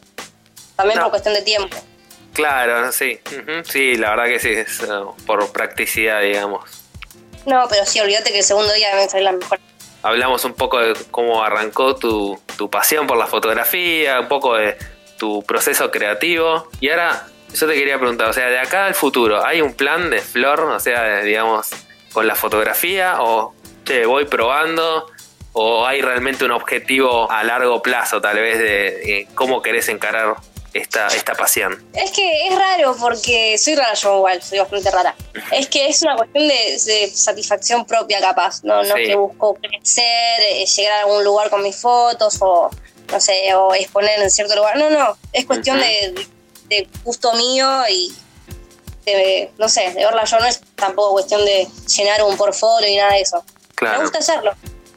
[0.76, 1.76] También por cuestión de tiempo.
[2.32, 3.20] Claro, sí.
[3.64, 6.64] Sí, la verdad que sí, es uh, por practicidad, digamos.
[7.46, 9.64] No, pero sí, olvídate que el segundo día deben salir las mejores.
[10.02, 14.76] Hablamos un poco de cómo arrancó tu, tu pasión por la fotografía, un poco de
[15.18, 16.68] tu proceso creativo.
[16.80, 20.10] Y ahora yo te quería preguntar, o sea, de acá al futuro, ¿hay un plan
[20.10, 21.70] de Flor, o sea, digamos,
[22.12, 23.16] con la fotografía?
[23.20, 25.10] ¿O, che, voy probando?
[25.52, 30.36] ¿O hay realmente un objetivo a largo plazo, tal vez, de, cómo querés encarar
[30.74, 31.84] esta, esta pasión?
[31.94, 35.14] Es que es raro porque soy rara yo igual, soy bastante rara.
[35.52, 40.66] Es que es una cuestión de, satisfacción propia capaz, no, no que busco crecer, eh,
[40.66, 42.70] llegar a algún lugar con mis fotos o
[43.10, 44.76] no sé, o exponer en cierto lugar.
[44.76, 48.12] No, no, es cuestión de, gusto mío y
[49.06, 52.96] de, no sé, de verla yo no es tampoco cuestión de llenar un portfolio y
[52.96, 53.42] nada de eso.
[53.80, 54.54] Me gusta hacerlo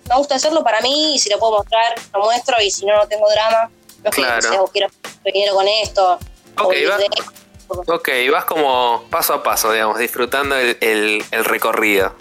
[0.10, 2.96] me gusta hacerlo para mí y si lo puedo mostrar, lo muestro y si no,
[2.96, 3.70] no tengo drama.
[4.04, 4.70] No claro.
[4.72, 4.88] quiero
[5.24, 6.20] dinero con esto.
[6.58, 12.14] Ok, vas, vas como paso a paso, digamos, disfrutando el, recorrido.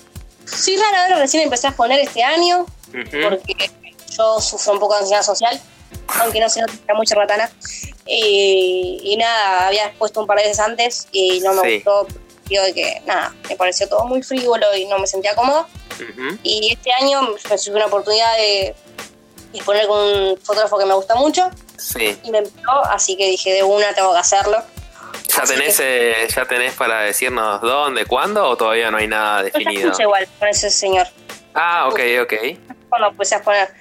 [0.45, 3.71] Sí, raro, ahora recién empecé a poner este año, porque
[4.17, 5.61] yo sufro un poco de ansiedad social,
[6.21, 7.51] aunque no se nota mucha ratana.
[8.07, 12.07] Y, nada, había puesto un par de veces antes y no me gustó.
[12.47, 15.67] Digo que nada, me pareció todo muy frívolo y no me sentía cómodo.
[16.43, 18.75] Y este año me surgió una oportunidad de
[19.53, 21.51] disponer con un fotógrafo que me gusta mucho.
[21.77, 22.19] Sí.
[22.23, 24.63] Y me empezó, así que dije, de una tengo que hacerlo.
[25.29, 29.93] ¿Ya tenés, eh, ¿Ya tenés para decirnos dónde, cuándo o todavía no hay nada definido?
[29.93, 31.07] Yo igual con ese señor.
[31.55, 32.35] Ah, ok, ok.
[32.89, 33.73] Cuando empecé a poner,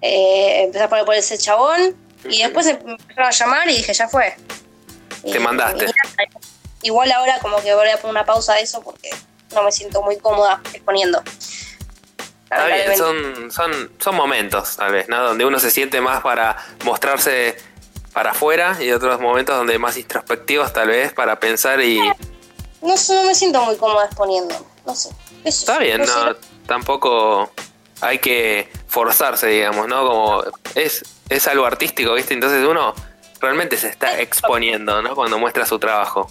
[0.00, 3.92] eh, empecé a poner por ese chabón y después me empezaron a llamar y dije,
[3.92, 4.36] ya fue.
[5.22, 5.86] Te mandaste.
[6.82, 9.10] igual ahora como que voy a poner una pausa de eso porque
[9.54, 11.22] no me siento muy cómoda exponiendo.
[12.50, 15.22] Está bien, son, son, son momentos, tal vez, ¿no?
[15.22, 17.56] Donde uno se siente más para mostrarse
[18.12, 21.98] para afuera y otros momentos donde más introspectivos, tal vez, para pensar y.
[22.80, 24.54] No, no me siento muy cómoda exponiendo,
[24.86, 25.10] no sé.
[25.44, 27.50] Está bien, no, tampoco
[28.00, 30.06] hay que forzarse, digamos, ¿no?
[30.06, 30.42] Como
[30.74, 32.34] es, es algo artístico, ¿viste?
[32.34, 32.94] Entonces uno
[33.40, 35.14] realmente se está exponiendo, ¿no?
[35.14, 36.30] Cuando muestra su trabajo.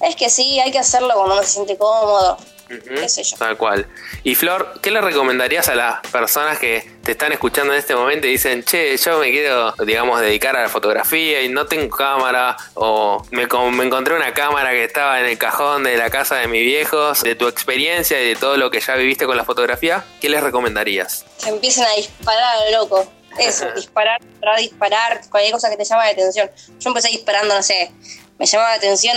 [0.00, 2.36] Es que sí, hay que hacerlo cuando uno se siente cómodo.
[2.68, 3.36] qué sé yo.
[3.36, 3.86] Tal cual.
[4.24, 8.26] Y Flor, ¿qué le recomendarías a las personas que te están escuchando en este momento
[8.26, 12.56] y dicen, che, yo me quiero, digamos, dedicar a la fotografía y no tengo cámara
[12.74, 16.34] o me, con- me encontré una cámara que estaba en el cajón de la casa
[16.36, 19.44] de mis viejos, de tu experiencia y de todo lo que ya viviste con la
[19.44, 21.24] fotografía, ¿qué les recomendaríarías?
[21.42, 23.10] Que empiecen a disparar loco.
[23.38, 26.50] Eso, disparar, disparar, disparar, cualquier cosa que te llama la atención.
[26.80, 27.92] Yo empecé disparando, no sé,
[28.38, 29.16] me llamaba la atención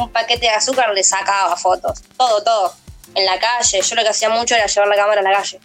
[0.00, 2.00] un paquete de azúcar, le sacaba fotos.
[2.16, 2.74] Todo, todo.
[3.14, 3.80] En la calle.
[3.82, 5.60] Yo lo que hacía mucho era llevar la cámara a la calle.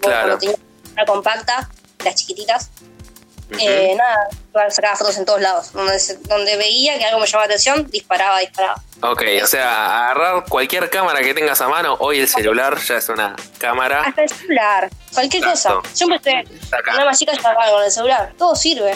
[0.00, 0.20] Claro.
[0.20, 0.56] Cuando tenía
[0.92, 1.68] una compacta,
[2.04, 2.70] las chiquititas,
[3.58, 5.72] eh, nada, sacaba fotos en todos lados.
[5.72, 8.82] Donde, se- donde veía que algo me llamaba la atención, disparaba, disparaba.
[9.00, 13.08] Ok, o sea, agarrar cualquier cámara que tengas a mano, hoy el celular ya es
[13.08, 14.02] una cámara.
[14.02, 15.82] Hasta el celular, cualquier Exacto.
[15.82, 16.04] cosa.
[16.94, 18.32] Era más chica, estaba con el celular.
[18.36, 18.94] Todo sirve.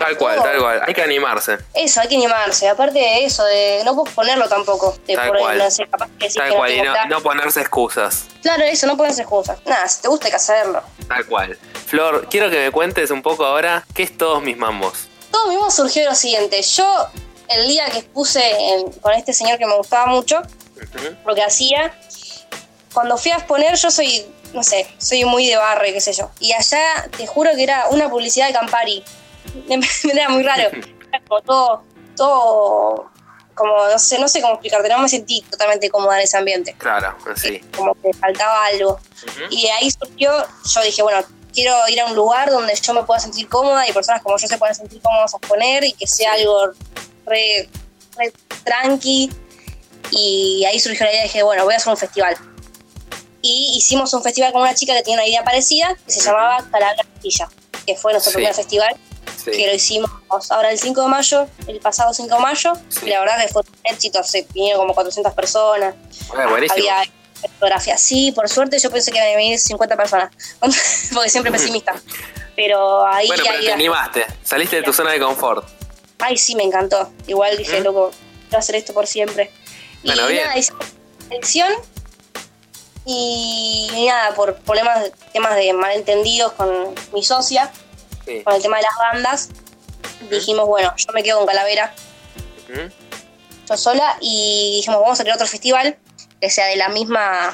[0.00, 0.82] Tal cual, tal cual.
[0.86, 1.58] Hay que animarse.
[1.74, 2.68] Eso, hay que animarse.
[2.68, 4.96] Aparte de eso, de no puedo ponerlo tampoco.
[5.06, 5.58] De Tal por cual.
[5.58, 7.06] no sé, capaz que Tal que cual, y no, plata.
[7.06, 8.24] no ponerse excusas.
[8.42, 9.58] Claro, eso, no ponerse excusas.
[9.66, 10.82] Nada, si te gusta hay que hacerlo.
[11.06, 11.58] Tal cual.
[11.86, 15.08] Flor, quiero que me cuentes un poco ahora qué es todos mis mambos.
[15.30, 16.60] Todo mismo surgió de lo siguiente.
[16.62, 17.06] Yo,
[17.48, 20.40] el día que expuse en- con este señor que me gustaba mucho,
[21.26, 21.92] lo que hacía,
[22.94, 26.30] cuando fui a exponer, yo soy, no sé, soy muy de barrio, qué sé yo.
[26.40, 29.04] Y allá, te juro que era una publicidad de Campari.
[30.12, 30.70] Era muy raro.
[30.72, 31.82] Era como todo,
[32.16, 33.10] todo,
[33.54, 36.74] como, no sé, no sé cómo explicarte, no me sentí totalmente cómoda en ese ambiente.
[36.78, 37.60] Claro, sí.
[37.76, 38.98] Como que faltaba algo.
[39.50, 40.32] Y de ahí surgió,
[40.64, 43.92] yo dije, bueno, quiero ir a un lugar donde yo me pueda sentir cómoda y
[43.92, 46.70] personas como yo se puedan sentir cómodas a exponer y que sea algo
[47.26, 47.68] re,
[48.16, 48.32] re
[48.64, 49.30] tranqui.
[50.12, 52.36] Y ahí surgió la idea, dije, bueno, voy a hacer un festival.
[53.42, 56.64] Y hicimos un festival con una chica que tenía una idea parecida, que se llamaba
[56.70, 57.48] Calabria Castilla,
[57.86, 58.36] que fue nuestro Sí.
[58.36, 58.96] primer festival,
[59.44, 60.10] que lo hicimos
[60.50, 63.06] ahora el 5 de mayo, el pasado 5 de mayo, Sí.
[63.06, 65.94] y la verdad que fue un éxito, se vinieron como 400 personas,
[66.36, 66.96] Ah, había
[67.40, 67.96] fotografía.
[67.96, 70.30] Sí, por suerte yo pensé que iban a venir 50 personas,
[71.14, 71.94] porque siempre pesimista.
[72.56, 74.26] Pero ahí, Bueno, pero ahí- te animaste.
[74.44, 75.66] Saliste de tu zona de confort.
[76.18, 77.10] ay, sí, me encantó.
[77.26, 77.84] Igual dije, ¿Mm?
[77.84, 78.10] loco,
[78.48, 79.50] quiero hacer esto por siempre.
[80.04, 80.44] Bueno, y bien.
[80.44, 80.72] nada, hice
[81.30, 81.72] elección
[83.06, 87.72] y nada, por problemas, temas de malentendidos con mi socia,
[88.30, 88.42] Sí.
[88.44, 89.48] con el tema de las bandas,
[90.30, 91.94] dijimos, bueno, yo me quedo con Calavera,
[93.68, 95.96] yo sola, y dijimos, vamos a crear otro festival
[96.40, 97.52] que sea de la misma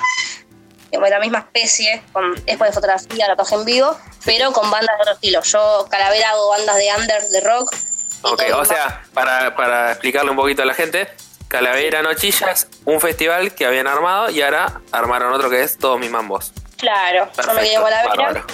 [0.91, 5.03] de la misma especie, con expo de fotografía, tatuaje en vivo, pero con bandas de
[5.03, 5.43] otro estilo.
[5.43, 7.75] Yo, Calavera, hago bandas de under, de rock.
[8.23, 11.09] Ok, o sea, para, para explicarle un poquito a la gente,
[11.49, 16.11] Calavera Nochillas, un festival que habían armado y ahora armaron otro que es Todos mis
[16.11, 16.53] mambos.
[16.77, 18.47] Claro, yo me quedé con Calavera bárbaro.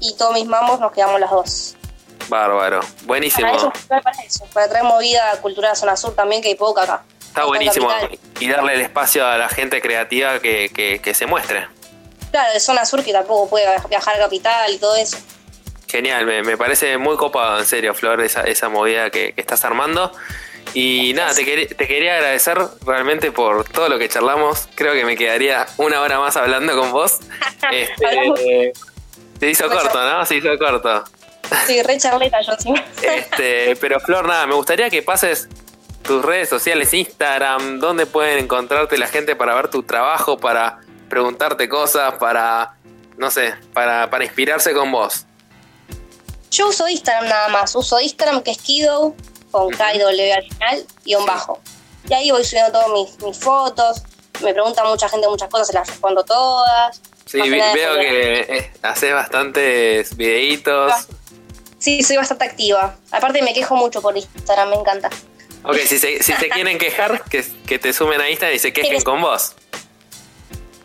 [0.00, 1.76] Y todos mis mamos nos quedamos las dos.
[2.28, 3.46] Bárbaro, buenísimo.
[3.48, 6.82] Para eso, para eso, para traer movida cultural a Zona Sur también, que hay poca
[6.82, 7.02] acá.
[7.20, 7.88] Está buenísimo.
[8.40, 11.66] Y darle el espacio a la gente creativa que, que, que se muestre.
[12.30, 15.16] Claro, de Zona Sur que tampoco puede viajar a capital y todo eso.
[15.88, 19.64] Genial, me, me parece muy copado, en serio, Flor, esa, esa movida que, que estás
[19.64, 20.12] armando.
[20.72, 24.68] Y nada, te, quería- te quería agradecer realmente por todo lo que charlamos.
[24.76, 27.18] Creo que me quedaría una hora más hablando con vos.
[27.72, 28.72] Este,
[29.40, 30.24] se hizo corto, ¿no?
[30.26, 31.04] Se hizo corto.
[31.66, 32.72] Sí, re charleta yo sí.
[33.02, 35.48] Este, pero Flor, nada, me gustaría que pases
[36.02, 41.68] tus redes sociales, Instagram, dónde pueden encontrarte la gente para ver tu trabajo, para preguntarte
[41.68, 42.76] cosas, para,
[43.16, 45.26] no sé, para, para inspirarse con vos.
[46.50, 47.74] Yo uso Instagram nada más.
[47.74, 49.14] Uso Instagram que es Kido,
[49.50, 51.60] con K y W al final, y un bajo.
[52.08, 54.02] Y ahí voy subiendo todas mis, mis fotos.
[54.42, 57.00] Me pregunta mucha gente muchas cosas, se las respondo todas.
[57.30, 60.92] Sí, vi- veo que eh, haces bastantes videitos.
[61.78, 62.96] Sí, soy bastante activa.
[63.10, 65.08] Aparte me quejo mucho por Instagram, me encanta.
[65.62, 68.72] Ok, si se, si se quieren quejar, que, que te sumen a Instagram y se
[68.72, 69.54] quejen con vos.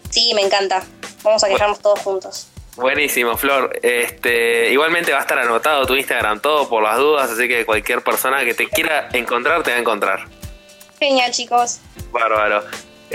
[0.10, 0.84] Sí, me encanta.
[1.24, 2.48] Vamos a quejarnos todos juntos.
[2.76, 3.80] Buenísimo, Flor.
[3.82, 8.02] Este, igualmente va a estar anotado tu Instagram todo por las dudas, así que cualquier
[8.04, 10.28] persona que te quiera encontrar te va a encontrar.
[11.00, 11.80] Genial, chicos.
[12.12, 12.64] Bárbaro.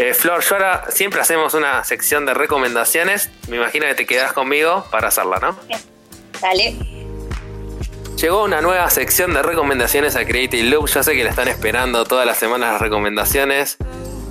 [0.01, 3.29] Eh, Flor, yo ahora siempre hacemos una sección de recomendaciones.
[3.49, 5.59] Me imagino que te quedas conmigo para hacerla, ¿no?
[6.41, 6.75] Dale.
[8.17, 10.89] Llegó una nueva sección de recomendaciones a Creative Loop.
[10.89, 13.77] Yo sé que la están esperando todas las semanas las recomendaciones.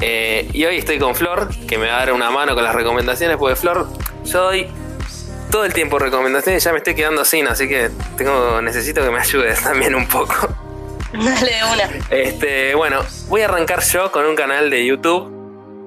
[0.01, 2.73] Eh, y hoy estoy con Flor, que me va a dar una mano con las
[2.73, 3.89] recomendaciones, porque Flor,
[4.25, 4.71] yo doy
[5.51, 9.11] todo el tiempo recomendaciones y ya me estoy quedando sin, así que tengo, necesito que
[9.11, 10.49] me ayudes también un poco.
[11.13, 11.89] Dale una.
[12.09, 15.38] Este, bueno, voy a arrancar yo con un canal de YouTube.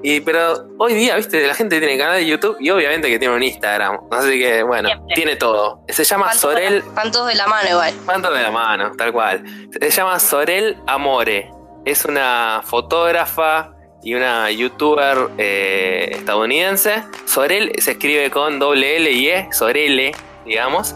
[0.02, 3.34] Y, pero hoy día, viste, la gente tiene canal de YouTube y obviamente que tiene
[3.36, 4.00] un Instagram.
[4.10, 5.14] Así que, bueno, Siempre.
[5.14, 5.80] tiene todo.
[5.88, 7.94] Se llama Sorel la- todos de la mano igual.
[8.04, 9.44] Manto de la mano, tal cual.
[9.80, 11.50] Se llama Sorel Amore.
[11.84, 13.72] es una fotógrafa
[14.04, 17.04] y una youtuber eh, estadounidense.
[17.24, 20.12] Sorel se escribe con doble L y E, Sorelle,
[20.44, 20.94] digamos.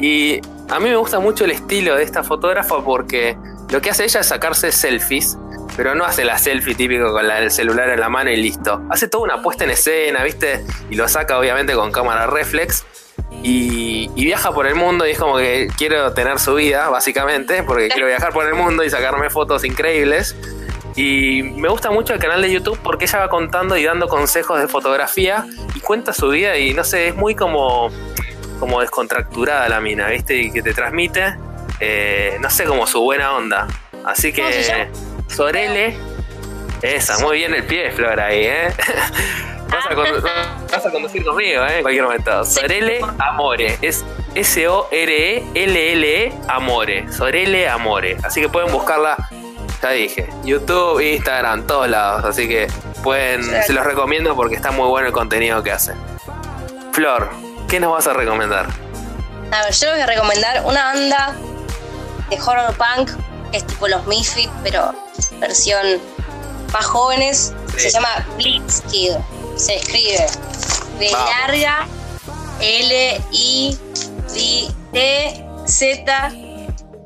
[0.00, 3.36] Y a mí me gusta mucho el estilo de esta fotógrafa porque
[3.70, 5.36] lo que hace ella es sacarse selfies,
[5.78, 8.82] pero no hace la selfie típico con el celular en la mano y listo.
[8.90, 10.64] Hace toda una puesta en escena, ¿viste?
[10.90, 12.84] Y lo saca obviamente con cámara reflex.
[13.44, 17.62] Y, y, viaja por el mundo y es como que quiero tener su vida, básicamente,
[17.62, 20.34] porque quiero viajar por el mundo y sacarme fotos increíbles.
[20.96, 24.60] Y me gusta mucho el canal de YouTube porque ella va contando y dando consejos
[24.60, 27.92] de fotografía y cuenta su vida y no sé, es muy como,
[28.58, 30.34] como descontracturada la mina, ¿viste?
[30.34, 31.36] Y que te transmite,
[31.78, 33.68] eh, no sé, como su buena onda.
[34.04, 34.88] Así que,
[35.28, 35.96] Sorele,
[36.82, 38.68] esa, muy bien el pie, Flor, ahí, ¿eh?
[39.70, 41.76] Vas a, conducir conmigo, ¿eh?
[41.78, 42.44] En cualquier momento.
[42.44, 43.78] Sorele Amore.
[43.82, 47.12] Es S-O-R-E-L-L-E -E, Amore.
[47.12, 48.16] Sorele Amore.
[48.22, 49.16] Así que pueden buscarla
[49.82, 52.24] ya dije, YouTube, Instagram, todos lados.
[52.24, 52.66] Así que
[53.02, 55.94] pueden, se los recomiendo porque está muy bueno el contenido que hace.
[56.92, 57.30] Flor,
[57.68, 58.66] ¿qué nos vas a recomendar?
[59.52, 61.34] A ver, yo voy a recomendar una banda
[62.28, 63.10] de horror punk
[63.52, 64.94] es tipo los Misfits, pero
[65.38, 66.00] versión
[66.72, 67.54] más jóvenes.
[67.76, 69.12] Se llama Blitzkid.
[69.56, 70.26] Se escribe
[70.98, 71.86] de larga
[72.60, 73.78] L I
[74.92, 76.32] D Z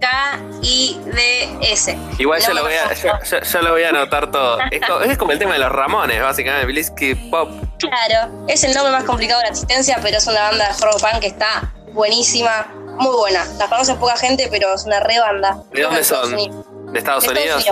[0.00, 1.96] K-I-D-S.
[2.18, 3.12] Igual yo, lo voy a, yo,
[3.62, 4.58] lo voy a anotar todo.
[5.00, 6.66] Es como, el tema de los Ramones, básicamente.
[6.66, 7.48] Blisky Pop.
[7.78, 11.00] Claro, es el nombre más complicado de la existencia, pero es una banda de horror
[11.00, 12.66] punk que está buenísima,
[12.98, 13.44] muy buena.
[13.58, 15.62] La conoce poca gente, pero es una re banda.
[15.72, 16.30] ¿De dónde son?
[16.92, 17.64] ¿De Estados Unidos?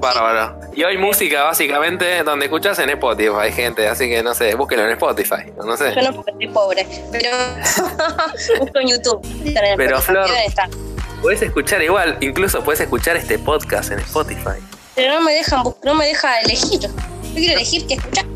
[0.00, 0.58] Bárbaro.
[0.74, 4.84] Y hoy música, básicamente, donde escuchas en Spotify, hay gente, así que no sé, búsquenlo
[4.84, 5.94] en Spotify, no sé.
[5.94, 7.30] Yo no porque estoy pobre, pero
[8.58, 9.20] busco en YouTube.
[9.76, 10.28] Pero Flor,
[11.22, 14.58] Puedes escuchar igual, incluso puedes escuchar este podcast en Spotify.
[14.96, 16.80] Pero no me dejan, no me deja elegir.
[16.80, 16.88] Yo
[17.34, 18.26] quiero elegir qué escuchar.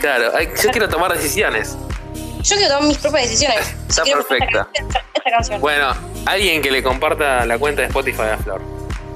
[0.00, 1.76] Claro, yo quiero tomar decisiones.
[2.42, 3.74] Yo quiero tomar mis propias decisiones.
[3.88, 4.68] Está perfecta.
[4.74, 5.03] Esta,
[5.34, 5.60] canción.
[5.60, 5.92] Bueno,
[6.26, 8.60] alguien que le comparta la cuenta de Spotify a Flor.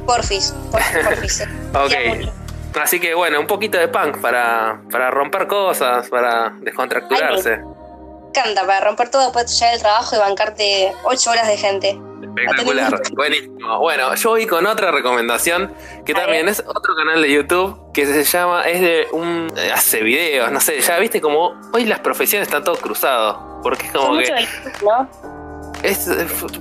[0.06, 1.44] Porfis, porfis.
[1.74, 2.32] ok.
[2.80, 7.58] Así que bueno, un poquito de punk para, para romper cosas, para descontracturarse.
[7.58, 11.56] me encanta, para romper todo después de llegar el trabajo y bancarte ocho horas de
[11.56, 12.00] gente.
[12.22, 13.78] Espectacular, buenísimo.
[13.80, 18.22] Bueno, yo voy con otra recomendación que también es otro canal de YouTube que se
[18.24, 19.52] llama, es de un.
[19.74, 23.60] hace videos, no sé, ya viste como hoy las profesiones están todo cruzado.
[23.62, 24.46] Porque es como que.
[24.84, 25.37] ¿no?
[25.82, 26.08] Es,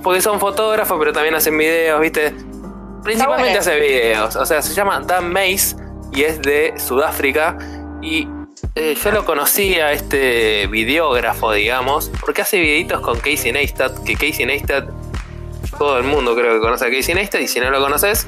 [0.02, 2.34] porque son fotógrafos, pero también hacen videos, viste.
[3.02, 4.36] Principalmente hace videos.
[4.36, 5.76] O sea, se llama Dan Mace
[6.12, 7.56] y es de Sudáfrica.
[8.02, 8.28] Y
[8.74, 14.14] eh, yo lo conocí a este videógrafo, digamos, porque hace videitos con Casey Neistat, que
[14.14, 14.88] Casey Neistat
[15.78, 18.26] todo el mundo creo que conoce a Casey Neistat y si no lo conoces,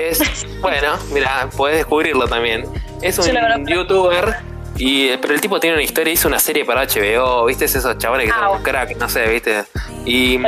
[0.00, 2.66] es, bueno, mira, puedes descubrirlo también.
[3.00, 4.36] Es un youtuber
[4.82, 7.66] y, pero el tipo tiene una historia, hizo una serie para HBO, ¿viste?
[7.66, 9.64] Esos chavales que son ah, crack, no sé, ¿viste?
[10.06, 10.40] Y,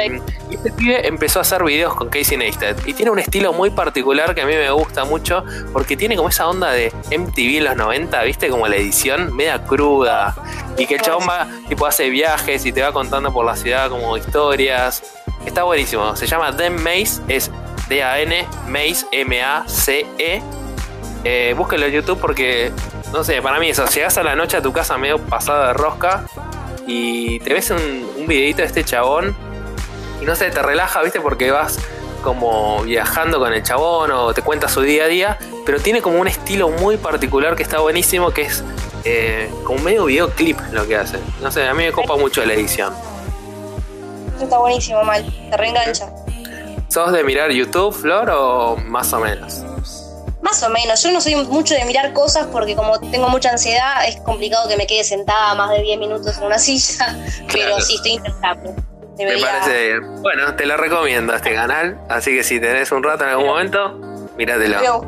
[0.51, 2.89] este pibe empezó a hacer videos con Casey Neistat.
[2.89, 6.31] Y tiene un estilo muy particular que a mí me gusta mucho, porque tiene como
[6.31, 8.49] esa onda de MTV en los 90, ¿viste?
[8.49, 10.35] Como la edición media cruda.
[10.79, 13.91] Y que el chabón va, tipo, hace viajes y te va contando por la ciudad
[13.91, 15.03] como historias.
[15.45, 16.17] Está buenísimo.
[16.17, 17.51] Se llama Dan Mace, es
[17.91, 20.43] D-A-N, Mace, M-A-C-E.
[21.25, 22.73] Eh, búsquelo en YouTube porque,
[23.13, 25.73] no sé, para mí eso, llegas a la noche a tu casa medio pasada de
[25.75, 26.25] rosca
[26.87, 29.37] y te ves un, un videito de este chabón
[30.21, 31.21] y no sé, te relaja, ¿viste?
[31.21, 31.79] Porque vas
[32.23, 36.21] como viajando con el chabón o te cuenta su día a día, pero tiene como
[36.21, 38.65] un estilo muy particular que está buenísimo, que es
[39.05, 41.19] eh, como medio videoclip lo que hace.
[41.41, 42.93] No sé, a mí me copa mucho la edición
[44.45, 45.25] está buenísimo, mal.
[45.51, 46.11] Te reengancha.
[46.89, 49.65] ¿Sos de mirar YouTube, Flor, o más o menos?
[50.43, 51.03] Más o menos.
[51.03, 54.77] Yo no soy mucho de mirar cosas porque como tengo mucha ansiedad, es complicado que
[54.77, 57.17] me quede sentada más de 10 minutos en una silla.
[57.51, 58.75] Pero sí, estoy intentando.
[59.19, 60.23] Me parece bien.
[60.23, 62.01] Bueno, te lo recomiendo este canal.
[62.09, 63.95] Así que si tenés un rato en algún momento,
[64.37, 65.07] míratelo.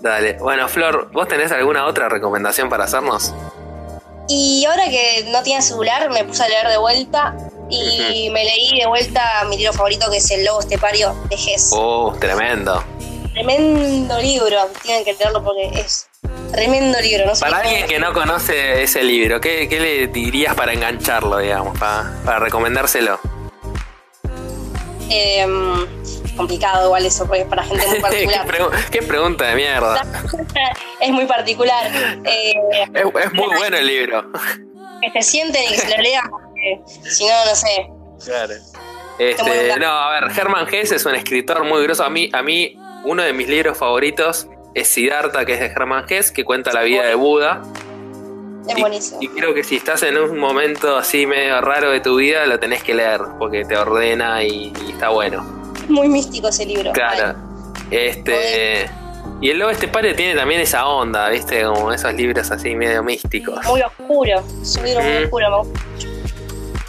[0.00, 0.34] Dale.
[0.34, 3.34] Bueno, Flor, ¿vos tenés alguna otra recomendación para hacernos?
[4.28, 7.34] Y ahora que no tiene celular, me puse a leer de vuelta
[7.70, 11.70] y me leí de vuelta mi libro favorito que es El Lobo Estepario de Hess.
[11.72, 12.82] Oh, tremendo.
[13.34, 16.08] Tremendo libro, tienen que leerlo porque es
[16.52, 17.26] tremendo libro.
[17.26, 22.38] No para alguien que no conoce ese libro, ¿qué, le dirías para engancharlo, digamos, para,
[22.38, 23.18] recomendárselo?
[25.10, 25.44] Eh,
[26.36, 28.46] complicado igual eso, porque es para gente muy particular.
[28.92, 30.02] ¿Qué, pregunta de mierda.
[31.00, 31.90] es muy particular.
[32.24, 32.54] Eh,
[32.94, 34.30] es, muy bueno el libro.
[35.02, 36.80] Que se sienten y que se lo lean, porque
[37.10, 37.90] si no, no sé.
[38.24, 38.54] Claro.
[39.18, 42.04] Este, no, a ver, Herman Hesse es un escritor muy grosso.
[42.04, 46.04] A mí, a mí, uno de mis libros favoritos es Siddhartha, que es de Hermann
[46.08, 47.62] Hesse, que cuenta la vida de Buda.
[48.68, 49.18] Es Y- buenísimo.
[49.22, 52.58] Y creo que si estás en un momento así medio raro de tu vida, lo
[52.58, 55.42] tenés que leer, porque te ordena y, y está bueno.
[55.88, 56.92] Muy místico ese libro.
[56.92, 57.34] Claro.
[57.90, 58.88] Este.
[59.40, 61.62] Y el lobo este padre tiene también esa onda, ¿viste?
[61.64, 63.64] Como esos libros así medio místicos.
[63.66, 64.42] Muy oscuro.
[64.62, 65.62] Es un libro muy oscuro.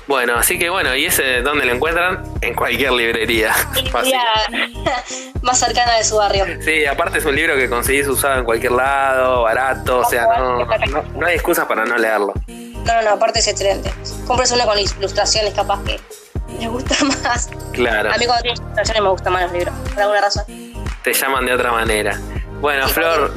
[0.07, 2.23] Bueno, así que bueno, ¿y ese dónde lo encuentran?
[2.41, 3.53] En cualquier librería.
[3.75, 4.21] Librería
[5.41, 6.45] más cercana de su barrio.
[6.61, 10.59] Sí, aparte es un libro que conseguís usado en cualquier lado, barato, o sea, no,
[10.65, 12.33] no, no hay excusas para no leerlo.
[12.47, 13.91] No, no, no, aparte es excelente.
[14.27, 15.99] Compres uno con ilustraciones, capaz que
[16.59, 17.49] les gusta más.
[17.73, 20.43] Claro, A mí cuando tiene ilustraciones me gustan más los libros, por alguna razón.
[21.03, 22.19] te llaman de otra manera.
[22.61, 23.33] Bueno, Sí, Flor,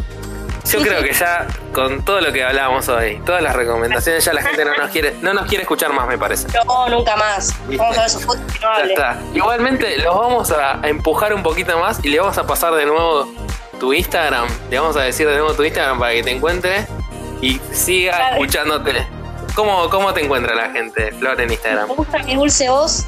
[0.70, 4.42] yo creo que ya con todo lo que hablamos hoy, todas las recomendaciones, ya la
[4.42, 6.46] gente no nos quiere, no nos quiere escuchar más, me parece.
[6.66, 7.54] No, nunca más.
[7.76, 8.92] Vamos a ver sus fotos y no Ya hable.
[8.94, 9.18] está.
[9.34, 13.32] Igualmente los vamos a empujar un poquito más y le vamos a pasar de nuevo
[13.80, 14.48] tu Instagram.
[14.70, 16.86] Le vamos a decir de nuevo tu Instagram para que te encuentre
[17.40, 19.06] y siga escuchándote.
[19.54, 21.88] ¿Cómo, ¿Cómo te encuentra la gente, Flor, en Instagram?
[21.88, 23.06] Me gusta mi dulce voz.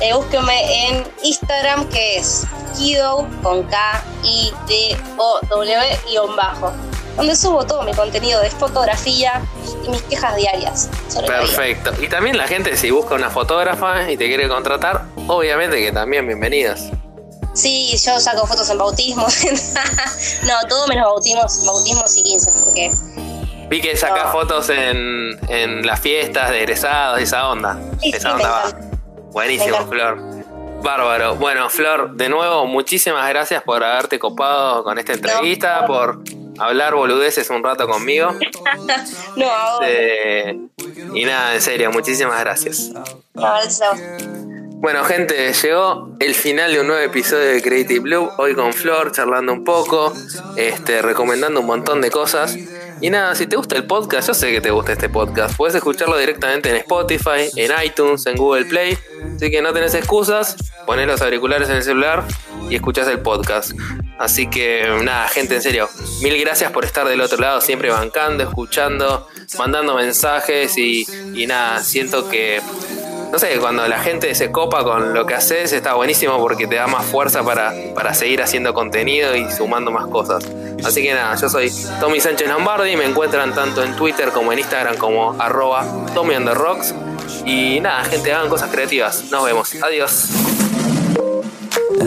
[0.00, 2.44] Eh, búsquenme en Instagram que es
[2.76, 6.72] Kido con K I D O W guion bajo.
[7.16, 9.42] Donde subo todo mi contenido de fotografía
[9.84, 10.88] y mis quejas diarias.
[11.26, 11.92] Perfecto.
[12.00, 16.26] Y también la gente, si busca una fotógrafa y te quiere contratar, obviamente que también
[16.26, 16.80] bienvenidos.
[17.54, 19.44] Sí, yo saco fotos en bautismos.
[20.44, 22.90] no, todo menos bautismos, bautismos y 15, porque
[23.68, 24.32] Vi que sacás No.
[24.32, 27.78] fotos en, en las fiestas de egresados y esa onda.
[28.00, 28.72] Sí, esa sí, onda va.
[29.32, 29.86] Buenísimo.
[29.86, 30.18] Flor.
[30.82, 31.36] Bárbaro.
[31.36, 35.86] Bueno, Flor, de nuevo, muchísimas gracias por haberte copado con esta entrevista, No.
[35.86, 36.18] por
[36.58, 38.30] hablar boludeces un rato conmigo.
[39.36, 40.58] no, Eh,
[41.14, 42.90] y nada, en serio, muchísimas gracias.
[44.82, 48.28] Bueno, gente, llegó el final de un nuevo episodio de Creative Blue.
[48.38, 50.12] Hoy con Flor, charlando un poco,
[50.56, 52.56] este, recomendando un montón de cosas.
[53.00, 55.56] Y nada, si te gusta el podcast, yo sé que te gusta este podcast.
[55.56, 58.98] Puedes escucharlo directamente en Spotify, en iTunes, en Google Play.
[59.36, 62.24] Así que no tenés excusas, ponés los auriculares en el celular
[62.68, 63.72] y escuchás el podcast.
[64.22, 65.88] Así que nada, gente, en serio,
[66.22, 69.26] mil gracias por estar del otro lado, siempre bancando, escuchando,
[69.58, 71.04] mandando mensajes y,
[71.34, 72.62] y nada, siento que
[73.32, 76.76] no sé, cuando la gente se copa con lo que haces está buenísimo porque te
[76.76, 80.44] da más fuerza para, para seguir haciendo contenido y sumando más cosas.
[80.84, 84.60] Así que nada, yo soy Tommy Sánchez Lombardi, me encuentran tanto en Twitter como en
[84.60, 86.34] Instagram como arroba Tommy.
[87.44, 89.24] Y nada, gente, hagan cosas creativas.
[89.32, 89.74] Nos vemos.
[89.82, 90.28] Adiós.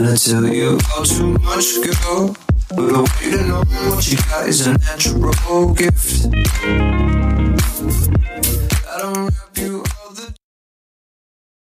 [0.06, 2.36] When I tell you all too much, girl,
[2.70, 6.28] but I'm waiting on what you got is a natural gift.
[8.86, 10.05] I don't wrap you up.